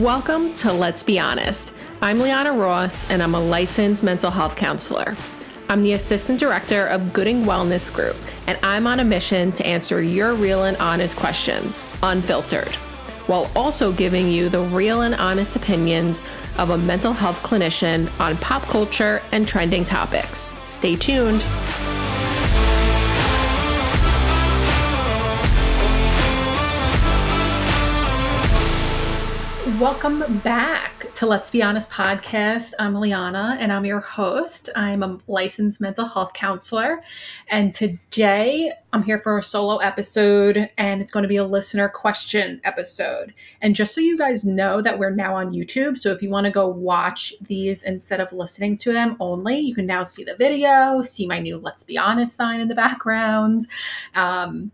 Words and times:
Welcome 0.00 0.52
to 0.56 0.74
Let's 0.74 1.02
Be 1.02 1.18
Honest. 1.18 1.72
I'm 2.02 2.18
Liana 2.18 2.52
Ross, 2.52 3.10
and 3.10 3.22
I'm 3.22 3.34
a 3.34 3.40
licensed 3.40 4.02
mental 4.02 4.30
health 4.30 4.54
counselor. 4.54 5.16
I'm 5.70 5.80
the 5.80 5.94
assistant 5.94 6.38
director 6.38 6.86
of 6.88 7.14
Gooding 7.14 7.44
Wellness 7.44 7.90
Group, 7.90 8.14
and 8.46 8.58
I'm 8.62 8.86
on 8.86 9.00
a 9.00 9.04
mission 9.04 9.52
to 9.52 9.66
answer 9.66 10.02
your 10.02 10.34
real 10.34 10.64
and 10.64 10.76
honest 10.76 11.16
questions, 11.16 11.82
unfiltered, 12.02 12.74
while 13.26 13.50
also 13.56 13.90
giving 13.90 14.28
you 14.28 14.50
the 14.50 14.60
real 14.64 15.00
and 15.00 15.14
honest 15.14 15.56
opinions 15.56 16.20
of 16.58 16.68
a 16.68 16.76
mental 16.76 17.14
health 17.14 17.42
clinician 17.42 18.10
on 18.20 18.36
pop 18.36 18.64
culture 18.64 19.22
and 19.32 19.48
trending 19.48 19.86
topics. 19.86 20.50
Stay 20.66 20.96
tuned. 20.96 21.42
Welcome 29.80 30.38
back 30.38 31.12
to 31.16 31.26
Let's 31.26 31.50
Be 31.50 31.62
Honest 31.62 31.90
podcast. 31.90 32.72
I'm 32.78 32.94
Liana 32.94 33.58
and 33.60 33.70
I'm 33.70 33.84
your 33.84 34.00
host. 34.00 34.70
I'm 34.74 35.02
a 35.02 35.18
licensed 35.26 35.82
mental 35.82 36.06
health 36.06 36.32
counselor. 36.32 37.02
And 37.48 37.74
today 37.74 38.72
I'm 38.94 39.02
here 39.02 39.18
for 39.18 39.36
a 39.36 39.42
solo 39.42 39.76
episode 39.76 40.70
and 40.78 41.02
it's 41.02 41.10
going 41.10 41.24
to 41.24 41.28
be 41.28 41.36
a 41.36 41.44
listener 41.44 41.90
question 41.90 42.58
episode. 42.64 43.34
And 43.60 43.74
just 43.74 43.94
so 43.94 44.00
you 44.00 44.16
guys 44.16 44.46
know 44.46 44.80
that 44.80 44.98
we're 44.98 45.10
now 45.10 45.34
on 45.34 45.52
YouTube. 45.52 45.98
So 45.98 46.10
if 46.10 46.22
you 46.22 46.30
want 46.30 46.46
to 46.46 46.50
go 46.50 46.66
watch 46.66 47.34
these 47.42 47.82
instead 47.82 48.20
of 48.20 48.32
listening 48.32 48.78
to 48.78 48.94
them 48.94 49.16
only, 49.20 49.58
you 49.58 49.74
can 49.74 49.84
now 49.84 50.04
see 50.04 50.24
the 50.24 50.36
video, 50.36 51.02
see 51.02 51.26
my 51.26 51.38
new 51.38 51.58
Let's 51.58 51.84
Be 51.84 51.98
Honest 51.98 52.34
sign 52.34 52.60
in 52.60 52.68
the 52.68 52.74
background. 52.74 53.66
Um, 54.14 54.70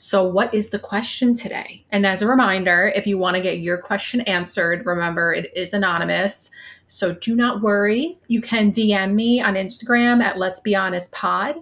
so, 0.00 0.22
what 0.22 0.54
is 0.54 0.70
the 0.70 0.78
question 0.78 1.34
today? 1.34 1.84
And 1.90 2.06
as 2.06 2.22
a 2.22 2.28
reminder, 2.28 2.92
if 2.94 3.04
you 3.04 3.18
want 3.18 3.34
to 3.34 3.42
get 3.42 3.58
your 3.58 3.78
question 3.78 4.20
answered, 4.20 4.86
remember 4.86 5.34
it 5.34 5.50
is 5.56 5.72
anonymous. 5.72 6.52
So, 6.86 7.14
do 7.14 7.34
not 7.34 7.62
worry. 7.62 8.16
You 8.28 8.40
can 8.40 8.70
DM 8.70 9.14
me 9.14 9.40
on 9.40 9.54
Instagram 9.54 10.22
at 10.22 10.38
Let's 10.38 10.60
Be 10.60 10.76
Honest 10.76 11.10
Pod, 11.10 11.56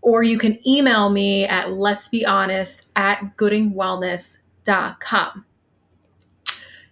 or 0.00 0.22
you 0.22 0.38
can 0.38 0.64
email 0.64 1.10
me 1.10 1.44
at 1.44 1.72
Let's 1.72 2.08
Be 2.08 2.24
Honest 2.24 2.86
at 2.94 3.36
goodingwellness.com. 3.36 5.44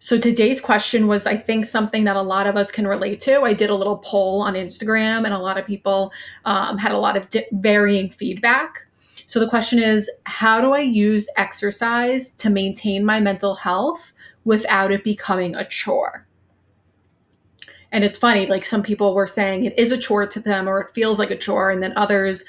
So 0.00 0.18
today's 0.18 0.60
question 0.60 1.06
was, 1.06 1.24
I 1.24 1.36
think, 1.36 1.66
something 1.66 2.02
that 2.04 2.16
a 2.16 2.22
lot 2.22 2.48
of 2.48 2.56
us 2.56 2.72
can 2.72 2.88
relate 2.88 3.20
to. 3.20 3.42
I 3.42 3.52
did 3.52 3.70
a 3.70 3.76
little 3.76 3.98
poll 3.98 4.42
on 4.42 4.54
Instagram, 4.54 5.24
and 5.24 5.32
a 5.32 5.38
lot 5.38 5.56
of 5.56 5.66
people 5.66 6.12
um, 6.44 6.78
had 6.78 6.90
a 6.90 6.98
lot 6.98 7.16
of 7.16 7.30
di- 7.30 7.46
varying 7.52 8.10
feedback. 8.10 8.88
So 9.30 9.38
the 9.38 9.48
question 9.48 9.78
is 9.78 10.10
how 10.26 10.60
do 10.60 10.72
I 10.72 10.80
use 10.80 11.30
exercise 11.36 12.30
to 12.30 12.50
maintain 12.50 13.04
my 13.04 13.20
mental 13.20 13.54
health 13.54 14.12
without 14.44 14.90
it 14.90 15.04
becoming 15.04 15.54
a 15.54 15.64
chore? 15.64 16.26
And 17.92 18.02
it's 18.02 18.16
funny, 18.16 18.46
like 18.46 18.64
some 18.64 18.82
people 18.82 19.14
were 19.14 19.28
saying 19.28 19.62
it 19.62 19.78
is 19.78 19.92
a 19.92 19.98
chore 19.98 20.26
to 20.26 20.40
them 20.40 20.68
or 20.68 20.80
it 20.80 20.90
feels 20.90 21.20
like 21.20 21.30
a 21.30 21.36
chore, 21.36 21.70
and 21.70 21.80
then 21.80 21.92
others 21.94 22.44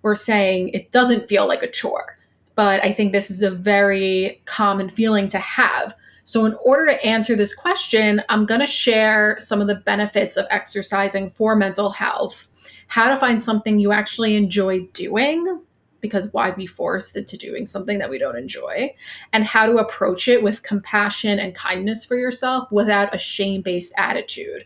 were 0.00 0.14
saying 0.14 0.70
it 0.70 0.90
doesn't 0.90 1.28
feel 1.28 1.46
like 1.46 1.62
a 1.62 1.70
chore. 1.70 2.16
But 2.54 2.82
I 2.82 2.92
think 2.92 3.12
this 3.12 3.30
is 3.30 3.42
a 3.42 3.50
very 3.50 4.40
common 4.46 4.88
feeling 4.88 5.28
to 5.28 5.38
have. 5.38 5.94
So, 6.24 6.46
in 6.46 6.54
order 6.64 6.86
to 6.86 7.04
answer 7.04 7.36
this 7.36 7.54
question, 7.54 8.22
I'm 8.30 8.46
going 8.46 8.60
to 8.62 8.66
share 8.66 9.36
some 9.38 9.60
of 9.60 9.66
the 9.66 9.74
benefits 9.74 10.38
of 10.38 10.46
exercising 10.48 11.28
for 11.28 11.54
mental 11.56 11.90
health, 11.90 12.46
how 12.86 13.10
to 13.10 13.18
find 13.18 13.42
something 13.42 13.78
you 13.78 13.92
actually 13.92 14.34
enjoy 14.34 14.86
doing, 14.94 15.60
because 16.02 16.28
why 16.32 16.50
be 16.50 16.66
forced 16.66 17.16
into 17.16 17.38
doing 17.38 17.66
something 17.66 17.98
that 17.98 18.10
we 18.10 18.18
don't 18.18 18.36
enjoy 18.36 18.94
and 19.32 19.44
how 19.44 19.64
to 19.64 19.78
approach 19.78 20.28
it 20.28 20.42
with 20.42 20.62
compassion 20.62 21.38
and 21.38 21.54
kindness 21.54 22.04
for 22.04 22.16
yourself 22.16 22.70
without 22.70 23.14
a 23.14 23.18
shame-based 23.18 23.94
attitude 23.96 24.64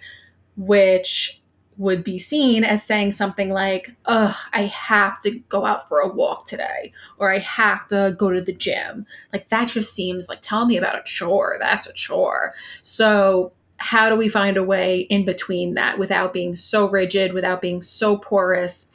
which 0.56 1.40
would 1.78 2.02
be 2.02 2.18
seen 2.18 2.64
as 2.64 2.82
saying 2.82 3.12
something 3.12 3.50
like, 3.50 3.94
Ugh, 4.06 4.34
I 4.52 4.62
have 4.62 5.20
to 5.20 5.38
go 5.48 5.66
out 5.66 5.88
for 5.88 6.00
a 6.00 6.08
walk 6.08 6.46
today, 6.46 6.92
or 7.18 7.32
I 7.32 7.38
have 7.38 7.86
to 7.88 8.14
go 8.18 8.30
to 8.30 8.40
the 8.40 8.54
gym. 8.54 9.06
Like, 9.32 9.48
that 9.48 9.68
just 9.68 9.92
seems 9.92 10.28
like, 10.28 10.40
tell 10.40 10.66
me 10.66 10.76
about 10.76 10.98
a 10.98 11.02
chore. 11.04 11.58
That's 11.60 11.86
a 11.86 11.92
chore. 11.92 12.54
So, 12.82 13.52
how 13.78 14.08
do 14.08 14.16
we 14.16 14.30
find 14.30 14.56
a 14.56 14.64
way 14.64 15.00
in 15.00 15.26
between 15.26 15.74
that 15.74 15.98
without 15.98 16.32
being 16.32 16.56
so 16.56 16.88
rigid, 16.88 17.34
without 17.34 17.60
being 17.60 17.82
so 17.82 18.16
porous, 18.16 18.90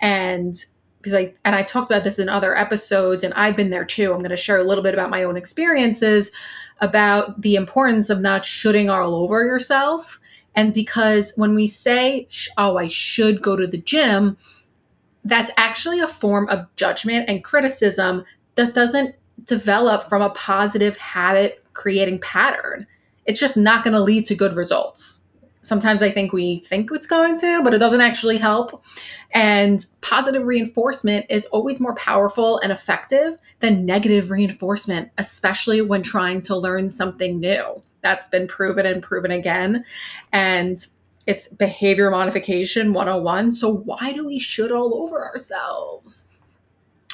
and 0.00 0.56
because 1.02 1.14
I 1.14 1.34
and 1.44 1.56
I 1.56 1.62
talked 1.62 1.90
about 1.90 2.04
this 2.04 2.18
in 2.18 2.28
other 2.28 2.56
episodes 2.56 3.24
and 3.24 3.34
I've 3.34 3.56
been 3.56 3.70
there 3.70 3.84
too. 3.84 4.12
I'm 4.12 4.20
going 4.20 4.30
to 4.30 4.36
share 4.36 4.58
a 4.58 4.62
little 4.62 4.84
bit 4.84 4.94
about 4.94 5.10
my 5.10 5.24
own 5.24 5.36
experiences 5.36 6.30
about 6.80 7.40
the 7.42 7.56
importance 7.56 8.08
of 8.08 8.20
not 8.20 8.44
shoulding 8.44 8.88
all 8.88 9.14
over 9.14 9.44
yourself. 9.44 10.20
And 10.54 10.72
because 10.72 11.32
when 11.36 11.54
we 11.54 11.66
say, 11.66 12.28
oh, 12.56 12.76
I 12.76 12.88
should 12.88 13.42
go 13.42 13.56
to 13.56 13.66
the 13.66 13.78
gym, 13.78 14.36
that's 15.24 15.50
actually 15.56 16.00
a 16.00 16.08
form 16.08 16.48
of 16.48 16.66
judgment 16.76 17.28
and 17.28 17.42
criticism 17.42 18.24
that 18.54 18.74
doesn't 18.74 19.14
develop 19.44 20.08
from 20.08 20.22
a 20.22 20.30
positive 20.30 20.96
habit 20.96 21.64
creating 21.72 22.20
pattern. 22.20 22.86
It's 23.24 23.40
just 23.40 23.56
not 23.56 23.84
going 23.84 23.94
to 23.94 24.00
lead 24.00 24.24
to 24.26 24.34
good 24.34 24.54
results 24.54 25.21
sometimes 25.62 26.02
I 26.02 26.10
think 26.10 26.32
we 26.32 26.56
think 26.56 26.90
it's 26.92 27.06
going 27.06 27.38
to, 27.38 27.62
but 27.62 27.72
it 27.72 27.78
doesn't 27.78 28.00
actually 28.00 28.36
help. 28.36 28.84
And 29.30 29.84
positive 30.00 30.46
reinforcement 30.46 31.26
is 31.30 31.46
always 31.46 31.80
more 31.80 31.94
powerful 31.94 32.58
and 32.58 32.70
effective 32.70 33.38
than 33.60 33.86
negative 33.86 34.30
reinforcement, 34.30 35.10
especially 35.16 35.80
when 35.80 36.02
trying 36.02 36.42
to 36.42 36.56
learn 36.56 36.90
something 36.90 37.40
new. 37.40 37.82
That's 38.02 38.28
been 38.28 38.48
proven 38.48 38.84
and 38.84 39.02
proven 39.02 39.30
again. 39.30 39.84
And 40.32 40.84
it's 41.26 41.48
behavior 41.48 42.10
modification 42.10 42.92
101. 42.92 43.52
So, 43.52 43.72
why 43.72 44.12
do 44.12 44.26
we 44.26 44.40
should 44.40 44.72
all 44.72 45.02
over 45.02 45.24
ourselves? 45.24 46.28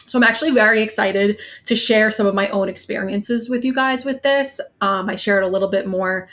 So 0.07 0.19
I'm 0.19 0.25
actually 0.25 0.53
very 0.53 0.81
excited 0.81 1.39
to 1.67 1.77
share 1.77 2.11
some 2.11 2.27
of 2.27 2.35
my 2.35 2.49
own 2.49 2.71
experiences 2.71 3.51
with 3.51 3.63
you 3.63 3.75
guys 3.75 4.07
with 4.07 4.23
this. 4.23 4.59
Um, 4.81 5.11
I 5.11 5.17
shared 5.17 5.45
a 5.45 5.49
little 5.49 5.69
bit 5.69 5.87
more 5.87 6.29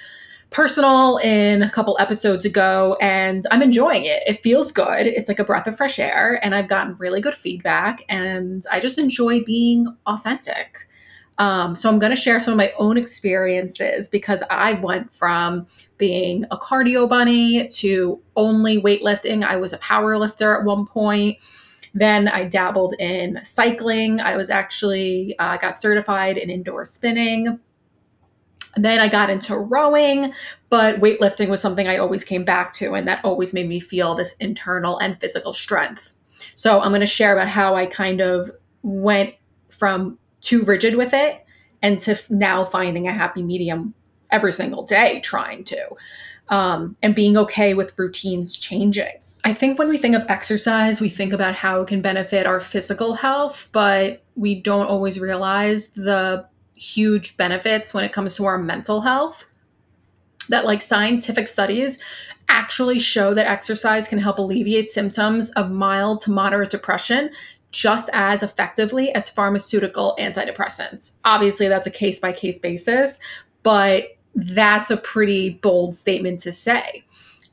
personal 0.56 1.18
in 1.18 1.62
a 1.62 1.70
couple 1.70 1.98
episodes 2.00 2.46
ago 2.46 2.96
and 3.02 3.46
I'm 3.52 3.62
enjoying 3.62 4.06
it. 4.06 4.24
It 4.26 4.42
feels 4.42 4.72
good. 4.72 5.06
It's 5.06 5.28
like 5.28 5.38
a 5.38 5.44
breath 5.44 5.68
of 5.68 5.76
fresh 5.76 6.00
air 6.00 6.40
and 6.42 6.56
I've 6.56 6.70
gotten 6.70 6.96
really 6.96 7.20
good 7.20 7.36
feedback 7.36 8.06
and 8.08 8.66
I 8.72 8.80
just 8.80 8.98
enjoy 8.98 9.44
being 9.44 9.94
authentic. 10.08 10.88
Um, 11.40 11.76
so 11.76 11.90
I'm 11.90 12.00
going 12.00 12.16
to 12.16 12.22
share 12.22 12.40
some 12.40 12.54
of 12.54 12.58
my 12.58 12.72
own 12.80 12.96
experiences 12.96 14.08
because 14.08 14.44
I 14.50 14.76
went 14.76 15.14
from 15.14 15.68
being 15.98 16.46
a 16.52 16.58
cardio 16.58 17.10
bunny 17.10 17.68
to 17.68 18.22
only 18.38 18.82
weightlifting. 18.82 19.44
I 19.44 19.58
was 19.58 19.74
a 19.74 19.78
power 19.80 20.18
lifter 20.18 20.58
at 20.58 20.64
one 20.64 20.86
point. 20.86 21.40
Then 21.94 22.30
I 22.30 22.46
dabbled 22.46 22.96
in 22.98 23.42
cycling. 23.44 24.22
I 24.22 24.38
was 24.38 24.50
actually 24.50 25.38
uh, 25.38 25.58
got 25.58 25.78
certified 25.78 26.38
in 26.38 26.50
indoor 26.50 26.86
spinning. 26.86 27.60
Then 28.76 29.00
I 29.00 29.08
got 29.08 29.30
into 29.30 29.56
rowing, 29.56 30.34
but 30.70 31.00
weightlifting 31.00 31.48
was 31.48 31.62
something 31.62 31.88
I 31.88 31.98
always 31.98 32.24
came 32.24 32.44
back 32.44 32.74
to, 32.74 32.94
and 32.94 33.08
that 33.08 33.24
always 33.24 33.54
made 33.54 33.68
me 33.68 33.80
feel 33.80 34.16
this 34.16 34.36
internal 34.38 34.98
and 35.00 35.20
physical 35.20 35.54
strength. 35.54 36.12
So 36.56 36.82
I'm 36.82 36.92
going 36.92 37.02
to 37.02 37.08
share 37.08 37.34
about 37.34 37.48
how 37.48 37.76
I 37.76 37.86
kind 37.86 38.22
of 38.22 38.52
went 38.84 39.36
from 39.70 40.18
too 40.42 40.64
rigid 40.64 40.96
with 40.96 41.14
it 41.14 41.46
and 41.82 42.00
to 42.00 42.20
now 42.30 42.66
finding 42.66 43.08
a 43.08 43.14
happy 43.14 43.44
medium 43.44 43.94
every 44.32 44.52
single 44.52 44.84
day, 44.84 45.22
trying 45.22 45.64
to, 45.66 45.90
um, 46.50 46.96
and 47.02 47.16
being 47.16 47.38
okay 47.38 47.74
with 47.74 47.98
routines 47.98 48.58
changing. 48.58 49.14
I 49.44 49.54
think 49.54 49.78
when 49.78 49.90
we 49.90 50.00
think 50.00 50.16
of 50.16 50.26
exercise, 50.28 51.00
we 51.00 51.10
think 51.10 51.32
about 51.32 51.54
how 51.54 51.82
it 51.82 51.88
can 51.88 52.02
benefit 52.02 52.48
our 52.48 52.60
physical 52.60 53.14
health, 53.14 53.70
but 53.72 54.24
we 54.36 54.60
don't 54.60 54.88
always 54.88 55.20
realize 55.20 55.90
the 55.90 56.48
huge 56.76 57.38
benefits 57.38 57.94
when 57.94 58.04
it 58.04 58.14
comes 58.14 58.36
to 58.36 58.46
our 58.46 58.58
mental 58.58 59.02
health. 59.02 59.46
That, 60.50 60.66
like, 60.66 60.82
scientific 60.82 61.48
studies 61.48 61.98
actually 62.50 63.00
show 63.00 63.34
that 63.34 63.48
exercise 63.48 64.08
can 64.08 64.20
help 64.20 64.38
alleviate 64.38 64.90
symptoms 64.90 65.52
of 65.52 65.72
mild 65.72 66.22
to 66.22 66.32
moderate 66.32 66.70
depression 66.70 67.32
just 67.72 68.10
as 68.14 68.42
effectively 68.42 69.12
as 69.14 69.30
pharmaceutical 69.30 70.16
antidepressants. 70.20 71.14
Obviously, 71.26 71.68
that's 71.68 71.88
a 71.88 71.92
case 71.92 72.20
by 72.20 72.32
case 72.32 72.58
basis, 72.58 73.20
but 73.64 74.16
that's 74.36 74.92
a 74.92 74.98
pretty 74.98 75.50
bold 75.50 75.96
statement 75.96 76.40
to 76.42 76.52
say. 76.52 77.04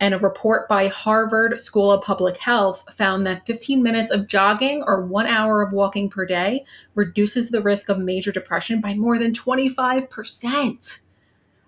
And 0.03 0.15
a 0.15 0.19
report 0.19 0.69
by 0.69 0.89
Harvard 0.89 1.61
School 1.61 1.93
of 1.93 2.03
Public 2.03 2.37
Health 2.39 2.85
found 2.97 3.25
that 3.25 3.47
15 3.47 3.85
minutes 3.85 4.11
of 4.11 4.27
jogging 4.27 4.83
or 4.85 5.07
one 5.07 5.29
hour 5.29 5.63
of 5.63 5.73
walking 5.73 6.11
per 6.11 6.27
day 6.27 6.65
reduces 6.97 7.51
the 7.51 7.63
risk 7.63 7.89
of 7.89 8.01
major 8.01 8.33
depression 8.33 8.81
by 8.81 8.95
more 8.95 9.17
than 9.17 9.31
25%. 9.31 11.03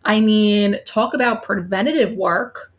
I 0.05 0.21
mean, 0.21 0.79
talk 0.85 1.15
about 1.15 1.45
preventative 1.45 2.15
work 2.15 2.73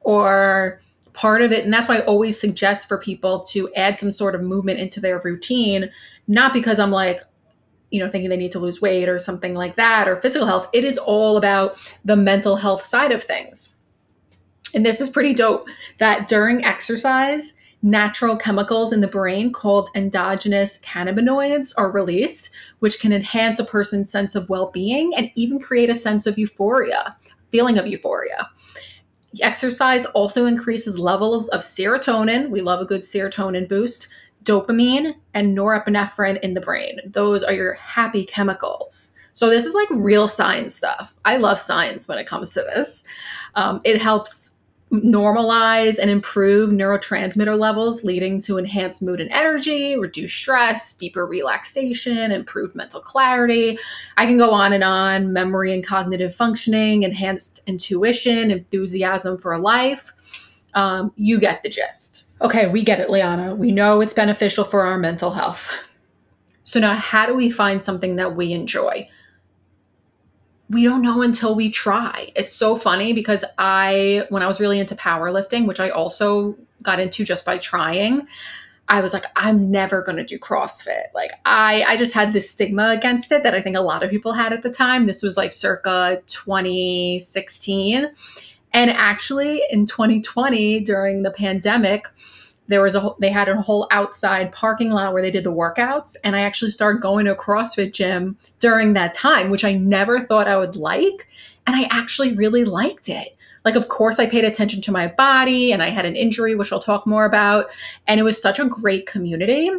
or 0.00 0.80
part 1.12 1.40
of 1.40 1.52
it. 1.52 1.64
And 1.64 1.72
that's 1.72 1.86
why 1.86 1.98
I 1.98 2.04
always 2.06 2.40
suggest 2.40 2.88
for 2.88 2.98
people 2.98 3.42
to 3.50 3.72
add 3.74 4.00
some 4.00 4.10
sort 4.10 4.34
of 4.34 4.42
movement 4.42 4.80
into 4.80 4.98
their 4.98 5.20
routine, 5.20 5.88
not 6.26 6.52
because 6.52 6.80
I'm 6.80 6.90
like, 6.90 7.22
you 7.92 8.00
know, 8.00 8.08
thinking 8.08 8.28
they 8.28 8.36
need 8.36 8.50
to 8.50 8.58
lose 8.58 8.82
weight 8.82 9.08
or 9.08 9.20
something 9.20 9.54
like 9.54 9.76
that 9.76 10.08
or 10.08 10.16
physical 10.16 10.48
health. 10.48 10.68
It 10.72 10.84
is 10.84 10.98
all 10.98 11.36
about 11.36 11.76
the 12.04 12.16
mental 12.16 12.56
health 12.56 12.84
side 12.84 13.12
of 13.12 13.22
things. 13.22 13.75
And 14.74 14.84
this 14.84 15.00
is 15.00 15.08
pretty 15.08 15.34
dope 15.34 15.68
that 15.98 16.28
during 16.28 16.64
exercise, 16.64 17.54
natural 17.82 18.36
chemicals 18.36 18.92
in 18.92 19.00
the 19.00 19.08
brain 19.08 19.52
called 19.52 19.90
endogenous 19.94 20.78
cannabinoids 20.78 21.72
are 21.76 21.90
released, 21.90 22.50
which 22.80 23.00
can 23.00 23.12
enhance 23.12 23.58
a 23.58 23.64
person's 23.64 24.10
sense 24.10 24.34
of 24.34 24.48
well 24.48 24.70
being 24.72 25.12
and 25.16 25.30
even 25.34 25.60
create 25.60 25.90
a 25.90 25.94
sense 25.94 26.26
of 26.26 26.38
euphoria, 26.38 27.16
feeling 27.50 27.78
of 27.78 27.86
euphoria. 27.86 28.50
Exercise 29.40 30.04
also 30.06 30.46
increases 30.46 30.98
levels 30.98 31.48
of 31.50 31.60
serotonin. 31.60 32.50
We 32.50 32.60
love 32.60 32.80
a 32.80 32.86
good 32.86 33.02
serotonin 33.02 33.68
boost, 33.68 34.08
dopamine, 34.44 35.14
and 35.34 35.56
norepinephrine 35.56 36.40
in 36.40 36.54
the 36.54 36.60
brain. 36.60 37.00
Those 37.06 37.42
are 37.42 37.52
your 37.52 37.74
happy 37.74 38.24
chemicals. 38.24 39.12
So, 39.34 39.50
this 39.50 39.66
is 39.66 39.74
like 39.74 39.90
real 39.90 40.28
science 40.28 40.74
stuff. 40.74 41.14
I 41.26 41.36
love 41.36 41.60
science 41.60 42.08
when 42.08 42.16
it 42.16 42.26
comes 42.26 42.54
to 42.54 42.60
this. 42.60 43.04
Um, 43.54 43.82
it 43.84 44.00
helps 44.00 44.52
normalize 44.92 45.98
and 45.98 46.10
improve 46.10 46.70
neurotransmitter 46.70 47.58
levels, 47.58 48.04
leading 48.04 48.40
to 48.42 48.56
enhanced 48.56 49.02
mood 49.02 49.20
and 49.20 49.30
energy, 49.32 49.96
reduced 49.96 50.36
stress, 50.36 50.94
deeper 50.94 51.26
relaxation, 51.26 52.30
improved 52.30 52.74
mental 52.74 53.00
clarity. 53.00 53.78
I 54.16 54.26
can 54.26 54.38
go 54.38 54.52
on 54.52 54.72
and 54.72 54.84
on 54.84 55.32
memory 55.32 55.74
and 55.74 55.84
cognitive 55.84 56.34
functioning, 56.34 57.02
enhanced 57.02 57.62
intuition, 57.66 58.50
enthusiasm 58.50 59.38
for 59.38 59.58
life. 59.58 60.12
Um, 60.74 61.12
you 61.16 61.40
get 61.40 61.62
the 61.62 61.68
gist. 61.68 62.26
Okay, 62.40 62.68
we 62.68 62.84
get 62.84 63.00
it, 63.00 63.10
Liana. 63.10 63.54
We 63.54 63.72
know 63.72 64.00
it's 64.00 64.12
beneficial 64.12 64.64
for 64.64 64.82
our 64.84 64.98
mental 64.98 65.32
health. 65.32 65.72
So, 66.62 66.80
now 66.80 66.94
how 66.94 67.26
do 67.26 67.34
we 67.34 67.50
find 67.50 67.84
something 67.84 68.16
that 68.16 68.36
we 68.36 68.52
enjoy? 68.52 69.08
We 70.68 70.84
don't 70.84 71.02
know 71.02 71.22
until 71.22 71.54
we 71.54 71.70
try. 71.70 72.32
It's 72.34 72.54
so 72.54 72.76
funny 72.76 73.12
because 73.12 73.44
I, 73.58 74.26
when 74.30 74.42
I 74.42 74.46
was 74.46 74.60
really 74.60 74.80
into 74.80 74.96
powerlifting, 74.96 75.66
which 75.66 75.80
I 75.80 75.90
also 75.90 76.56
got 76.82 76.98
into 76.98 77.24
just 77.24 77.44
by 77.44 77.58
trying, 77.58 78.26
I 78.88 79.00
was 79.00 79.12
like, 79.12 79.24
I'm 79.34 79.70
never 79.70 80.02
going 80.02 80.16
to 80.16 80.24
do 80.24 80.38
CrossFit. 80.38 81.12
Like, 81.14 81.32
I, 81.44 81.84
I 81.86 81.96
just 81.96 82.14
had 82.14 82.32
this 82.32 82.50
stigma 82.50 82.90
against 82.90 83.32
it 83.32 83.42
that 83.42 83.54
I 83.54 83.60
think 83.60 83.76
a 83.76 83.80
lot 83.80 84.04
of 84.04 84.10
people 84.10 84.32
had 84.32 84.52
at 84.52 84.62
the 84.62 84.70
time. 84.70 85.06
This 85.06 85.22
was 85.22 85.36
like 85.36 85.52
circa 85.52 86.22
2016. 86.26 88.08
And 88.72 88.90
actually, 88.90 89.62
in 89.70 89.86
2020, 89.86 90.80
during 90.80 91.22
the 91.22 91.30
pandemic, 91.30 92.06
there 92.68 92.82
was 92.82 92.94
a 92.94 93.10
they 93.18 93.30
had 93.30 93.48
a 93.48 93.60
whole 93.60 93.86
outside 93.90 94.52
parking 94.52 94.90
lot 94.90 95.12
where 95.12 95.22
they 95.22 95.30
did 95.30 95.44
the 95.44 95.52
workouts 95.52 96.16
and 96.24 96.34
i 96.36 96.40
actually 96.40 96.70
started 96.70 97.00
going 97.00 97.24
to 97.24 97.32
a 97.32 97.36
crossfit 97.36 97.92
gym 97.92 98.36
during 98.58 98.92
that 98.92 99.14
time 99.14 99.50
which 99.50 99.64
i 99.64 99.72
never 99.72 100.20
thought 100.20 100.48
i 100.48 100.56
would 100.56 100.76
like 100.76 101.28
and 101.66 101.76
i 101.76 101.88
actually 101.90 102.32
really 102.32 102.64
liked 102.64 103.08
it. 103.08 103.36
Like 103.64 103.74
of 103.74 103.88
course 103.88 104.18
i 104.18 104.26
paid 104.26 104.44
attention 104.44 104.80
to 104.82 104.92
my 104.92 105.08
body 105.08 105.72
and 105.72 105.82
i 105.82 105.90
had 105.90 106.06
an 106.06 106.16
injury 106.16 106.54
which 106.54 106.72
i'll 106.72 106.80
talk 106.80 107.06
more 107.06 107.24
about 107.24 107.66
and 108.06 108.20
it 108.20 108.22
was 108.22 108.40
such 108.40 108.58
a 108.58 108.64
great 108.64 109.06
community. 109.06 109.70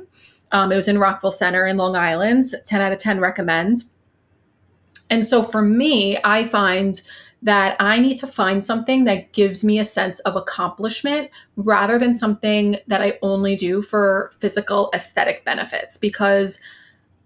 Um, 0.51 0.71
it 0.71 0.77
was 0.77 0.87
in 0.87 0.97
Rockville 0.97 1.33
Centre 1.33 1.65
in 1.67 1.75
long 1.75 1.97
island. 1.97 2.45
10 2.65 2.79
out 2.79 2.93
of 2.93 2.99
10 2.99 3.19
recommend. 3.19 3.83
And 5.09 5.25
so 5.25 5.41
for 5.41 5.61
me 5.61 6.17
i 6.23 6.43
find 6.43 7.01
that 7.41 7.75
I 7.79 7.99
need 7.99 8.17
to 8.17 8.27
find 8.27 8.65
something 8.65 9.03
that 9.03 9.31
gives 9.31 9.63
me 9.63 9.79
a 9.79 9.85
sense 9.85 10.19
of 10.21 10.35
accomplishment 10.35 11.29
rather 11.55 11.99
than 11.99 12.15
something 12.15 12.77
that 12.87 13.01
I 13.01 13.19
only 13.21 13.55
do 13.55 13.81
for 13.81 14.31
physical 14.39 14.89
aesthetic 14.93 15.45
benefits. 15.45 15.97
Because 15.97 16.59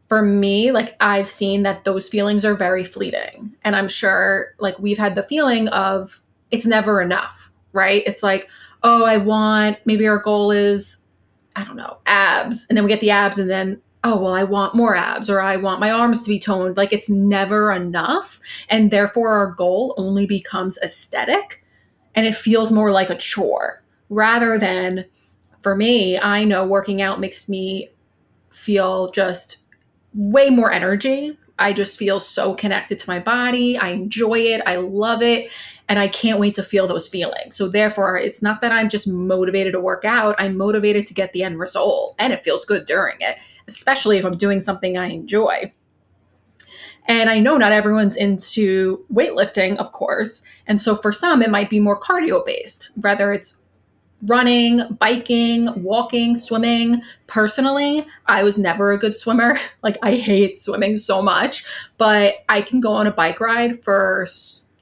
for 0.09 0.21
me, 0.21 0.73
like 0.73 0.97
I've 0.99 1.27
seen 1.27 1.63
that 1.63 1.85
those 1.85 2.09
feelings 2.09 2.43
are 2.43 2.55
very 2.55 2.83
fleeting. 2.83 3.55
And 3.63 3.75
I'm 3.75 3.87
sure 3.87 4.53
like 4.59 4.77
we've 4.79 4.97
had 4.97 5.15
the 5.15 5.23
feeling 5.23 5.69
of 5.69 6.21
it's 6.51 6.65
never 6.65 7.01
enough, 7.01 7.49
right? 7.71 8.03
It's 8.05 8.21
like, 8.21 8.49
oh, 8.83 9.05
I 9.05 9.15
want, 9.15 9.77
maybe 9.85 10.05
our 10.07 10.19
goal 10.19 10.51
is, 10.51 10.97
I 11.55 11.63
don't 11.63 11.77
know, 11.77 11.99
abs. 12.05 12.67
And 12.67 12.75
then 12.75 12.83
we 12.83 12.89
get 12.89 12.99
the 12.99 13.11
abs 13.11 13.37
and 13.37 13.49
then 13.49 13.81
oh, 14.03 14.21
well, 14.21 14.33
I 14.33 14.43
want 14.43 14.75
more 14.75 14.95
abs 14.95 15.29
or 15.29 15.41
I 15.41 15.57
want 15.57 15.79
my 15.79 15.91
arms 15.91 16.23
to 16.23 16.29
be 16.29 16.39
toned. 16.39 16.77
Like 16.77 16.91
it's 16.91 17.09
never 17.09 17.71
enough. 17.71 18.39
And 18.69 18.89
therefore, 18.89 19.29
our 19.29 19.51
goal 19.51 19.93
only 19.97 20.25
becomes 20.25 20.79
aesthetic 20.79 21.63
and 22.15 22.25
it 22.25 22.35
feels 22.35 22.71
more 22.71 22.91
like 22.91 23.09
a 23.09 23.15
chore 23.15 23.83
rather 24.09 24.57
than 24.57 25.05
for 25.61 25.75
me, 25.75 26.19
I 26.19 26.43
know 26.43 26.65
working 26.65 27.01
out 27.01 27.19
makes 27.19 27.47
me 27.47 27.89
feel 28.49 29.11
just 29.11 29.59
way 30.13 30.49
more 30.49 30.71
energy. 30.71 31.37
I 31.59 31.73
just 31.73 31.97
feel 31.97 32.19
so 32.19 32.55
connected 32.55 32.97
to 32.99 33.09
my 33.09 33.19
body. 33.19 33.77
I 33.77 33.89
enjoy 33.89 34.39
it. 34.39 34.63
I 34.65 34.77
love 34.77 35.21
it. 35.21 35.51
And 35.87 35.99
I 35.99 36.07
can't 36.07 36.39
wait 36.39 36.55
to 36.55 36.63
feel 36.63 36.87
those 36.87 37.07
feelings. 37.07 37.55
So, 37.55 37.67
therefore, 37.67 38.17
it's 38.17 38.41
not 38.41 38.61
that 38.61 38.71
I'm 38.71 38.89
just 38.89 39.07
motivated 39.07 39.73
to 39.73 39.79
work 39.79 40.05
out. 40.05 40.35
I'm 40.39 40.57
motivated 40.57 41.05
to 41.07 41.13
get 41.13 41.33
the 41.33 41.43
end 41.43 41.59
result. 41.59 42.15
And 42.17 42.33
it 42.33 42.43
feels 42.43 42.65
good 42.65 42.85
during 42.85 43.17
it 43.19 43.37
especially 43.67 44.17
if 44.17 44.25
I'm 44.25 44.37
doing 44.37 44.61
something 44.61 44.97
I 44.97 45.07
enjoy. 45.07 45.71
And 47.07 47.29
I 47.29 47.39
know 47.39 47.57
not 47.57 47.71
everyone's 47.71 48.15
into 48.15 49.05
weightlifting, 49.11 49.77
of 49.77 49.91
course. 49.91 50.43
And 50.67 50.79
so 50.79 50.95
for 50.95 51.11
some, 51.11 51.41
it 51.41 51.49
might 51.49 51.69
be 51.69 51.79
more 51.79 51.99
cardio 51.99 52.45
based, 52.45 52.91
whether 52.95 53.33
it's 53.33 53.57
running, 54.23 54.81
biking, 54.99 55.81
walking, 55.81 56.35
swimming. 56.35 57.01
Personally, 57.25 58.05
I 58.27 58.43
was 58.43 58.57
never 58.57 58.91
a 58.91 58.99
good 58.99 59.17
swimmer. 59.17 59.59
Like, 59.83 59.97
I 60.03 60.15
hate 60.15 60.57
swimming 60.57 60.95
so 60.95 61.23
much, 61.23 61.65
but 61.97 62.35
I 62.47 62.61
can 62.61 62.81
go 62.81 62.91
on 62.91 63.07
a 63.07 63.11
bike 63.11 63.39
ride 63.39 63.83
for 63.83 64.27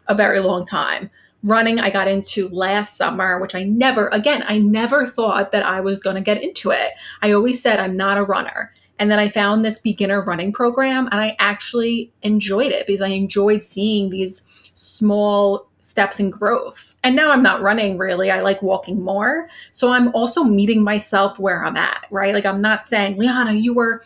a 0.07 0.13
very 0.15 0.41
long 0.41 0.65
time 0.65 1.09
running 1.43 1.79
I 1.79 1.89
got 1.89 2.07
into 2.07 2.49
last 2.49 2.97
summer, 2.97 3.39
which 3.39 3.55
I 3.55 3.63
never, 3.63 4.09
again, 4.09 4.43
I 4.47 4.57
never 4.57 5.05
thought 5.05 5.51
that 5.51 5.65
I 5.65 5.79
was 5.79 6.01
going 6.01 6.15
to 6.15 6.21
get 6.21 6.43
into 6.43 6.71
it. 6.71 6.89
I 7.21 7.31
always 7.31 7.61
said 7.61 7.79
I'm 7.79 7.95
not 7.95 8.17
a 8.17 8.23
runner. 8.23 8.73
And 8.97 9.09
then 9.09 9.19
I 9.19 9.29
found 9.29 9.63
this 9.63 9.79
beginner 9.79 10.23
running 10.23 10.51
program 10.51 11.07
and 11.11 11.21
I 11.21 11.37
actually 11.39 12.11
enjoyed 12.21 12.73
it 12.73 12.85
because 12.85 13.01
I 13.01 13.07
enjoyed 13.07 13.63
seeing 13.63 14.09
these 14.09 14.71
small 14.73 15.69
steps 15.79 16.19
in 16.19 16.29
growth. 16.29 16.95
And 17.03 17.15
now 17.15 17.31
I'm 17.31 17.41
not 17.41 17.61
running 17.61 17.97
really. 17.97 18.29
I 18.29 18.41
like 18.41 18.61
walking 18.61 19.01
more. 19.01 19.47
So 19.71 19.93
I'm 19.93 20.13
also 20.13 20.43
meeting 20.43 20.83
myself 20.83 21.39
where 21.39 21.65
I'm 21.65 21.77
at, 21.77 22.05
right? 22.11 22.33
Like 22.33 22.45
I'm 22.45 22.61
not 22.61 22.85
saying, 22.85 23.17
Liana, 23.17 23.53
you 23.53 23.73
were 23.73 24.03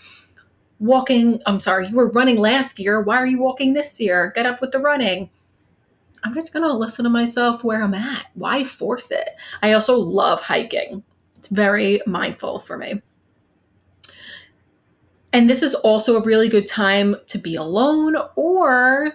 walking, 0.77 1.41
I'm 1.47 1.59
sorry, 1.59 1.87
you 1.87 1.95
were 1.95 2.11
running 2.11 2.37
last 2.37 2.77
year. 2.77 3.01
Why 3.01 3.17
are 3.17 3.25
you 3.25 3.39
walking 3.39 3.73
this 3.73 3.99
year? 3.99 4.31
Get 4.35 4.45
up 4.45 4.61
with 4.61 4.71
the 4.71 4.79
running 4.79 5.31
I'm 6.23 6.33
just 6.33 6.53
going 6.53 6.67
to 6.67 6.73
listen 6.73 7.03
to 7.03 7.09
myself 7.09 7.63
where 7.63 7.83
I'm 7.83 7.93
at. 7.93 8.27
Why 8.33 8.63
force 8.63 9.11
it? 9.11 9.29
I 9.61 9.73
also 9.73 9.97
love 9.97 10.41
hiking. 10.41 11.03
It's 11.37 11.47
very 11.47 12.01
mindful 12.05 12.59
for 12.59 12.77
me. 12.77 13.01
And 15.33 15.49
this 15.49 15.63
is 15.63 15.73
also 15.75 16.15
a 16.15 16.23
really 16.23 16.47
good 16.47 16.67
time 16.67 17.15
to 17.27 17.37
be 17.37 17.55
alone 17.55 18.15
or 18.35 19.11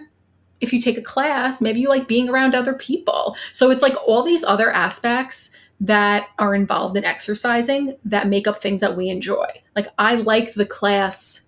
if 0.61 0.73
you 0.73 0.81
take 0.81 0.97
a 0.97 1.01
class, 1.01 1.61
maybe 1.61 1.79
you 1.79 1.87
like 1.87 2.07
being 2.07 2.29
around 2.29 2.53
other 2.53 2.73
people. 2.73 3.35
So 3.53 3.71
it's 3.71 3.81
like 3.81 3.95
all 4.05 4.23
these 4.23 4.43
other 4.43 4.69
aspects 4.69 5.51
that 5.79 6.27
are 6.37 6.53
involved 6.53 6.97
in 6.97 7.05
exercising 7.05 7.95
that 8.03 8.27
make 8.27 8.47
up 8.47 8.61
things 8.61 8.81
that 8.81 8.97
we 8.97 9.09
enjoy. 9.09 9.47
Like 9.75 9.87
I 9.97 10.15
like 10.15 10.53
the 10.53 10.65
class 10.65 11.41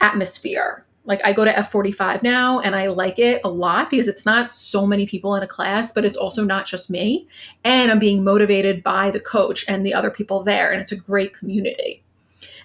atmosphere. 0.00 0.86
Like 1.06 1.20
I 1.24 1.32
go 1.32 1.44
to 1.44 1.52
F45 1.52 2.22
now 2.22 2.60
and 2.60 2.74
I 2.74 2.86
like 2.86 3.18
it 3.18 3.42
a 3.44 3.48
lot 3.48 3.90
because 3.90 4.08
it's 4.08 4.24
not 4.24 4.52
so 4.52 4.86
many 4.86 5.06
people 5.06 5.34
in 5.34 5.42
a 5.42 5.46
class, 5.46 5.92
but 5.92 6.04
it's 6.04 6.16
also 6.16 6.44
not 6.44 6.66
just 6.66 6.88
me. 6.88 7.28
And 7.62 7.90
I'm 7.90 7.98
being 7.98 8.24
motivated 8.24 8.82
by 8.82 9.10
the 9.10 9.20
coach 9.20 9.64
and 9.68 9.84
the 9.84 9.92
other 9.92 10.10
people 10.10 10.42
there. 10.42 10.72
And 10.72 10.80
it's 10.80 10.92
a 10.92 10.96
great 10.96 11.34
community. 11.34 12.02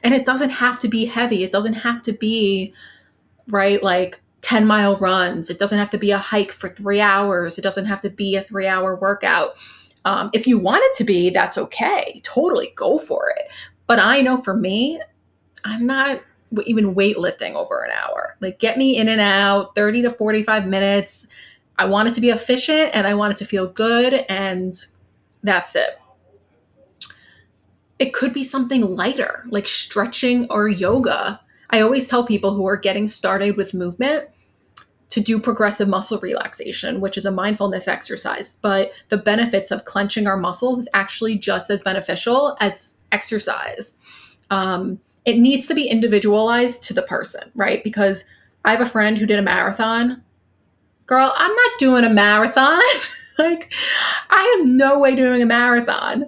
And 0.04 0.14
it 0.14 0.26
doesn't 0.26 0.52
have 0.52 0.80
to 0.80 0.88
be 0.88 1.06
heavy. 1.06 1.44
It 1.44 1.52
doesn't 1.52 1.74
have 1.74 2.02
to 2.04 2.14
be, 2.14 2.74
right, 3.50 3.84
like 3.84 4.22
10 4.42 4.66
mile 4.66 4.96
runs. 4.96 5.50
It 5.50 5.60
doesn't 5.60 5.78
have 5.78 5.90
to 5.90 5.98
be 5.98 6.12
a 6.12 6.18
hike 6.18 6.54
for 6.54 6.70
three 6.70 7.02
hours. 7.02 7.58
It 7.58 7.62
doesn't 7.62 7.86
have 7.86 8.00
to 8.02 8.10
be 8.10 8.36
a 8.36 8.42
three 8.42 8.68
hour 8.68 8.96
workout. 8.96 9.58
Um, 10.06 10.30
if 10.34 10.48
you 10.48 10.58
want 10.58 10.84
it 10.86 10.96
to 10.98 11.04
be, 11.04 11.30
that's 11.30 11.58
okay. 11.58 12.22
Totally 12.24 12.72
go 12.76 12.98
for 13.00 13.34
it. 13.36 13.52
But 13.86 14.00
I 14.00 14.22
know 14.22 14.38
for 14.38 14.56
me, 14.56 15.02
I'm 15.66 15.86
not 15.86 16.22
even 16.66 16.96
weightlifting 16.96 17.54
over 17.54 17.84
an 17.84 17.92
hour. 17.92 18.36
Like 18.40 18.60
get 18.60 18.78
me 18.78 18.98
in 18.98 19.08
and 19.08 19.22
out 19.22 19.76
30 19.76 20.04
to 20.04 20.10
45 20.10 20.68
minutes. 20.68 21.28
I 21.78 21.86
want 21.86 22.10
it 22.10 22.14
to 22.16 22.22
be 22.22 22.30
efficient 22.30 22.92
and 22.94 23.08
I 23.08 23.14
want 23.14 23.34
it 23.34 23.38
to 23.38 23.46
feel 23.46 23.68
good 23.68 24.14
and 24.30 24.76
that's 25.44 25.76
it. 25.76 26.00
It 28.00 28.14
could 28.14 28.34
be 28.34 28.44
something 28.44 28.82
lighter, 28.82 29.46
like 29.50 29.68
stretching 29.68 30.48
or 30.50 30.68
yoga. 30.68 31.42
I 31.70 31.82
always 31.82 32.08
tell 32.08 32.26
people 32.26 32.54
who 32.54 32.66
are 32.66 32.78
getting 32.78 33.08
started 33.08 33.58
with 33.58 33.74
movement 33.74 34.30
to 35.10 35.20
do 35.20 35.40
progressive 35.40 35.88
muscle 35.88 36.20
relaxation, 36.20 37.02
which 37.02 37.18
is 37.18 37.26
a 37.26 37.32
mindfulness 37.32 37.88
exercise. 37.88 38.58
But 38.62 38.92
the 39.10 39.18
benefits 39.18 39.72
of 39.72 39.86
clenching 39.86 40.28
our 40.28 40.38
muscles 40.38 40.80
is 40.80 40.90
actually 40.94 41.38
just 41.38 41.70
as 41.70 41.82
beneficial 41.82 42.56
as 42.60 42.98
exercise. 43.12 43.98
Um, 44.52 45.00
it 45.30 45.38
needs 45.38 45.68
to 45.68 45.76
be 45.76 45.88
individualized 45.88 46.84
to 46.84 46.94
the 46.94 47.04
person, 47.04 47.52
right? 47.56 47.84
Because 47.84 48.26
I 48.66 48.72
have 48.72 48.82
a 48.82 48.86
friend 48.86 49.18
who 49.18 49.26
did 49.26 49.40
a 49.40 49.44
marathon. 49.44 50.24
Girl, 51.06 51.34
I'm 51.36 51.54
not 51.54 51.80
doing 51.80 52.04
a 52.04 52.10
marathon. 52.10 52.82
like, 53.40 53.72
I 54.30 54.58
am 54.60 54.76
no 54.76 55.00
way 55.00 55.16
doing 55.16 55.42
a 55.42 55.46
marathon. 55.46 56.26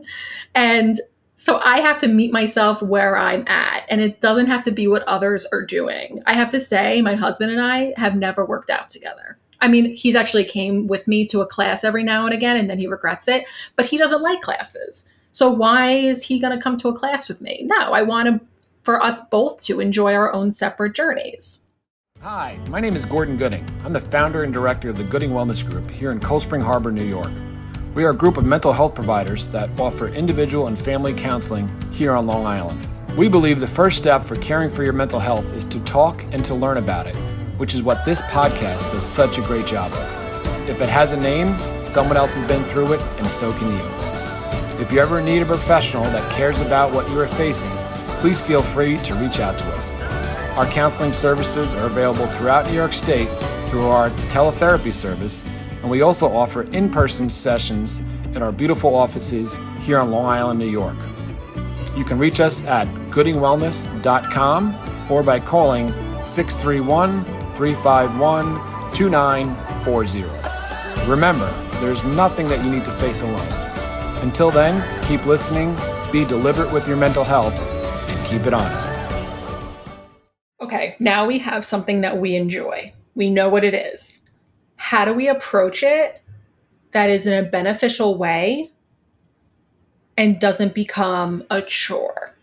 And 0.53 0.99
so 1.35 1.59
I 1.63 1.79
have 1.79 1.97
to 1.99 2.07
meet 2.07 2.31
myself 2.31 2.83
where 2.83 3.17
I'm 3.17 3.43
at, 3.47 3.85
and 3.89 3.99
it 3.99 4.21
doesn't 4.21 4.45
have 4.45 4.63
to 4.65 4.71
be 4.71 4.87
what 4.87 5.01
others 5.07 5.47
are 5.51 5.65
doing. 5.65 6.21
I 6.27 6.33
have 6.33 6.51
to 6.51 6.59
say, 6.59 7.01
my 7.01 7.15
husband 7.15 7.51
and 7.51 7.59
I 7.59 7.95
have 7.97 8.15
never 8.15 8.45
worked 8.45 8.69
out 8.69 8.91
together. 8.91 9.39
I 9.59 9.67
mean, 9.67 9.95
he's 9.95 10.15
actually 10.15 10.45
came 10.45 10.85
with 10.85 11.07
me 11.07 11.25
to 11.27 11.41
a 11.41 11.47
class 11.47 11.83
every 11.83 12.03
now 12.03 12.25
and 12.25 12.33
again, 12.33 12.57
and 12.57 12.69
then 12.69 12.77
he 12.77 12.85
regrets 12.85 13.27
it, 13.27 13.45
but 13.75 13.87
he 13.87 13.97
doesn't 13.97 14.21
like 14.21 14.41
classes. 14.41 15.05
So 15.31 15.49
why 15.49 15.89
is 15.91 16.23
he 16.23 16.39
going 16.39 16.55
to 16.55 16.61
come 16.61 16.77
to 16.77 16.89
a 16.89 16.95
class 16.95 17.27
with 17.27 17.41
me? 17.41 17.63
No, 17.63 17.93
I 17.93 18.01
want 18.01 18.27
to, 18.27 18.45
for 18.83 19.01
us 19.01 19.21
both 19.29 19.61
to 19.63 19.79
enjoy 19.79 20.13
our 20.13 20.33
own 20.33 20.51
separate 20.51 20.93
journeys. 20.93 21.65
Hi, 22.21 22.59
my 22.67 22.79
name 22.79 22.95
is 22.95 23.05
Gordon 23.05 23.37
Gooding. 23.37 23.67
I'm 23.83 23.93
the 23.93 23.99
founder 23.99 24.43
and 24.43 24.53
director 24.53 24.89
of 24.89 24.97
the 24.97 25.03
Gooding 25.03 25.31
Wellness 25.31 25.67
Group 25.67 25.89
here 25.89 26.11
in 26.11 26.19
Cold 26.19 26.43
Spring 26.43 26.61
Harbor, 26.61 26.91
New 26.91 27.03
York. 27.03 27.31
We 27.95 28.03
are 28.03 28.11
a 28.11 28.15
group 28.15 28.37
of 28.37 28.45
mental 28.45 28.71
health 28.71 28.95
providers 28.95 29.49
that 29.49 29.79
offer 29.79 30.07
individual 30.07 30.67
and 30.67 30.79
family 30.79 31.13
counseling 31.13 31.69
here 31.91 32.13
on 32.13 32.27
Long 32.27 32.45
Island. 32.45 32.87
We 33.17 33.27
believe 33.27 33.59
the 33.59 33.67
first 33.67 33.97
step 33.97 34.23
for 34.23 34.35
caring 34.35 34.69
for 34.69 34.83
your 34.83 34.93
mental 34.93 35.19
health 35.19 35.51
is 35.53 35.65
to 35.65 35.79
talk 35.81 36.23
and 36.31 36.45
to 36.45 36.55
learn 36.55 36.77
about 36.77 37.07
it, 37.07 37.15
which 37.57 37.75
is 37.75 37.81
what 37.81 38.05
this 38.05 38.21
podcast 38.23 38.91
does 38.91 39.05
such 39.05 39.37
a 39.37 39.41
great 39.41 39.65
job 39.65 39.91
of. 39.91 40.69
If 40.69 40.79
it 40.79 40.89
has 40.89 41.11
a 41.11 41.17
name, 41.17 41.57
someone 41.81 42.17
else 42.17 42.35
has 42.35 42.47
been 42.47 42.63
through 42.63 42.93
it, 42.93 43.01
and 43.17 43.27
so 43.29 43.51
can 43.51 43.71
you. 43.71 44.81
If 44.81 44.91
you 44.91 44.99
ever 44.99 45.21
need 45.21 45.41
a 45.41 45.45
professional 45.45 46.03
that 46.03 46.31
cares 46.31 46.61
about 46.61 46.93
what 46.93 47.09
you 47.09 47.19
are 47.19 47.27
facing, 47.27 47.69
please 48.21 48.39
feel 48.39 48.61
free 48.61 48.97
to 48.99 49.15
reach 49.15 49.39
out 49.39 49.57
to 49.57 49.65
us. 49.73 49.93
Our 50.55 50.67
counseling 50.67 51.11
services 51.11 51.73
are 51.73 51.87
available 51.87 52.27
throughout 52.27 52.67
New 52.67 52.75
York 52.75 52.93
State 52.93 53.27
through 53.67 53.87
our 53.87 54.11
teletherapy 54.29 54.93
service 54.93 55.45
and 55.81 55.89
we 55.89 56.01
also 56.01 56.31
offer 56.31 56.61
in 56.71 56.89
person 56.89 57.29
sessions 57.29 57.99
in 58.35 58.43
our 58.43 58.51
beautiful 58.51 58.93
offices 58.95 59.59
here 59.79 59.97
on 59.99 60.11
Long 60.11 60.25
Island, 60.25 60.59
New 60.59 60.69
York. 60.69 60.97
You 61.95 62.05
can 62.05 62.19
reach 62.19 62.39
us 62.39 62.63
at 62.65 62.87
goodingwellness.com 63.09 65.07
or 65.09 65.23
by 65.23 65.39
calling 65.39 65.87
631 66.23 67.25
351 67.55 68.93
2940. 68.93 70.23
Remember, 71.09 71.51
there's 71.79 72.03
nothing 72.03 72.47
that 72.49 72.63
you 72.63 72.71
need 72.71 72.85
to 72.85 72.91
face 72.91 73.23
alone. 73.23 73.51
Until 74.21 74.51
then, 74.51 74.83
keep 75.07 75.25
listening, 75.25 75.75
be 76.11 76.23
deliberate 76.25 76.71
with 76.71 76.87
your 76.87 76.97
mental 76.97 77.23
health, 77.23 77.55
keep 78.31 78.47
it 78.47 78.53
honest. 78.53 78.91
Okay, 80.61 80.95
now 80.99 81.25
we 81.25 81.39
have 81.39 81.65
something 81.65 82.01
that 82.01 82.17
we 82.17 82.35
enjoy. 82.35 82.93
We 83.13 83.29
know 83.29 83.49
what 83.49 83.63
it 83.63 83.73
is 83.73 84.21
how 84.81 85.05
do 85.05 85.13
we 85.13 85.27
approach 85.27 85.83
it 85.83 86.23
that 86.91 87.07
is 87.09 87.27
in 87.27 87.33
a 87.33 87.47
beneficial 87.47 88.17
way 88.17 88.71
and 90.17 90.39
doesn't 90.39 90.73
become 90.73 91.43
a 91.51 91.61
chore? 91.61 92.35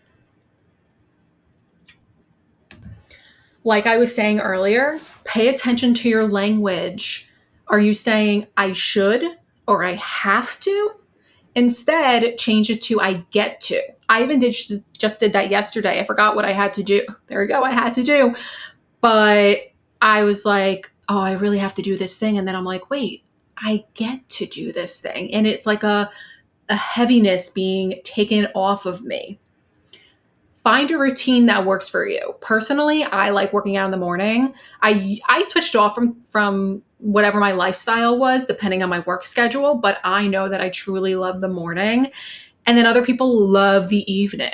Like 3.65 3.85
I 3.85 3.97
was 3.97 4.15
saying 4.15 4.39
earlier, 4.39 5.01
pay 5.25 5.49
attention 5.49 5.93
to 5.95 6.09
your 6.09 6.25
language. 6.25 7.29
Are 7.67 7.79
you 7.79 7.93
saying 7.93 8.47
I 8.55 8.71
should 8.71 9.23
or 9.67 9.83
I 9.83 9.95
have 9.95 10.59
to? 10.61 10.91
Instead, 11.55 12.37
change 12.37 12.69
it 12.69 12.81
to 12.83 13.01
I 13.01 13.25
get 13.31 13.59
to. 13.61 13.81
I 14.09 14.23
even 14.23 14.39
did 14.39 14.55
just 14.97 15.19
did 15.19 15.33
that 15.33 15.49
yesterday. 15.49 15.99
I 15.99 16.03
forgot 16.03 16.35
what 16.35 16.43
I 16.43 16.51
had 16.51 16.73
to 16.73 16.83
do. 16.83 17.05
There 17.27 17.39
we 17.39 17.47
go. 17.47 17.63
I 17.63 17.71
had 17.71 17.93
to 17.93 18.03
do. 18.03 18.35
But 19.01 19.59
I 20.01 20.23
was 20.23 20.45
like, 20.45 20.91
oh, 21.07 21.21
I 21.21 21.33
really 21.33 21.59
have 21.59 21.75
to 21.75 21.81
do 21.81 21.95
this 21.95 22.17
thing. 22.17 22.37
And 22.37 22.47
then 22.47 22.55
I'm 22.55 22.65
like, 22.65 22.89
wait, 22.89 23.23
I 23.57 23.85
get 23.93 24.27
to 24.29 24.45
do 24.45 24.73
this 24.73 24.99
thing. 24.99 25.33
And 25.33 25.45
it's 25.45 25.65
like 25.65 25.83
a, 25.83 26.09
a 26.69 26.75
heaviness 26.75 27.49
being 27.49 27.99
taken 28.03 28.47
off 28.55 28.85
of 28.85 29.03
me. 29.03 29.39
Find 30.63 30.91
a 30.91 30.97
routine 30.97 31.45
that 31.45 31.65
works 31.65 31.87
for 31.87 32.05
you. 32.05 32.35
Personally, 32.41 33.03
I 33.03 33.29
like 33.29 33.53
working 33.53 33.77
out 33.77 33.85
in 33.85 33.91
the 33.91 33.97
morning. 33.97 34.53
I 34.81 35.19
I 35.27 35.41
switched 35.43 35.75
off 35.75 35.95
from 35.95 36.17
from 36.31 36.83
whatever 36.97 37.39
my 37.39 37.53
lifestyle 37.53 38.19
was 38.19 38.45
depending 38.45 38.83
on 38.83 38.89
my 38.89 38.99
work 38.99 39.23
schedule, 39.23 39.75
but 39.75 39.99
I 40.03 40.27
know 40.27 40.49
that 40.49 40.59
I 40.59 40.69
truly 40.69 41.15
love 41.15 41.39
the 41.39 41.47
morning. 41.47 42.11
And 42.69 42.77
then 42.77 42.85
other 42.85 43.03
people 43.03 43.35
love 43.35 43.89
the 43.89 44.05
evening. 44.11 44.53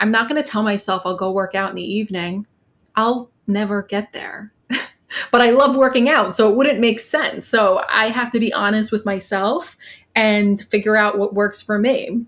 I'm 0.00 0.10
not 0.10 0.28
going 0.28 0.42
to 0.42 0.50
tell 0.50 0.64
myself 0.64 1.02
I'll 1.04 1.14
go 1.14 1.30
work 1.30 1.54
out 1.54 1.70
in 1.70 1.76
the 1.76 1.88
evening. 1.88 2.48
I'll 2.96 3.30
never 3.46 3.84
get 3.84 4.12
there 4.12 4.52
but 5.30 5.40
I 5.40 5.50
love 5.50 5.76
working 5.76 6.08
out, 6.08 6.34
so 6.34 6.50
it 6.50 6.56
wouldn't 6.56 6.80
make 6.80 6.98
sense. 6.98 7.46
So 7.46 7.84
I 7.88 8.08
have 8.08 8.32
to 8.32 8.40
be 8.40 8.52
honest 8.52 8.90
with 8.90 9.04
myself 9.04 9.76
and 10.16 10.60
figure 10.62 10.96
out 10.96 11.16
what 11.16 11.34
works 11.34 11.62
for 11.62 11.78
me. 11.78 12.26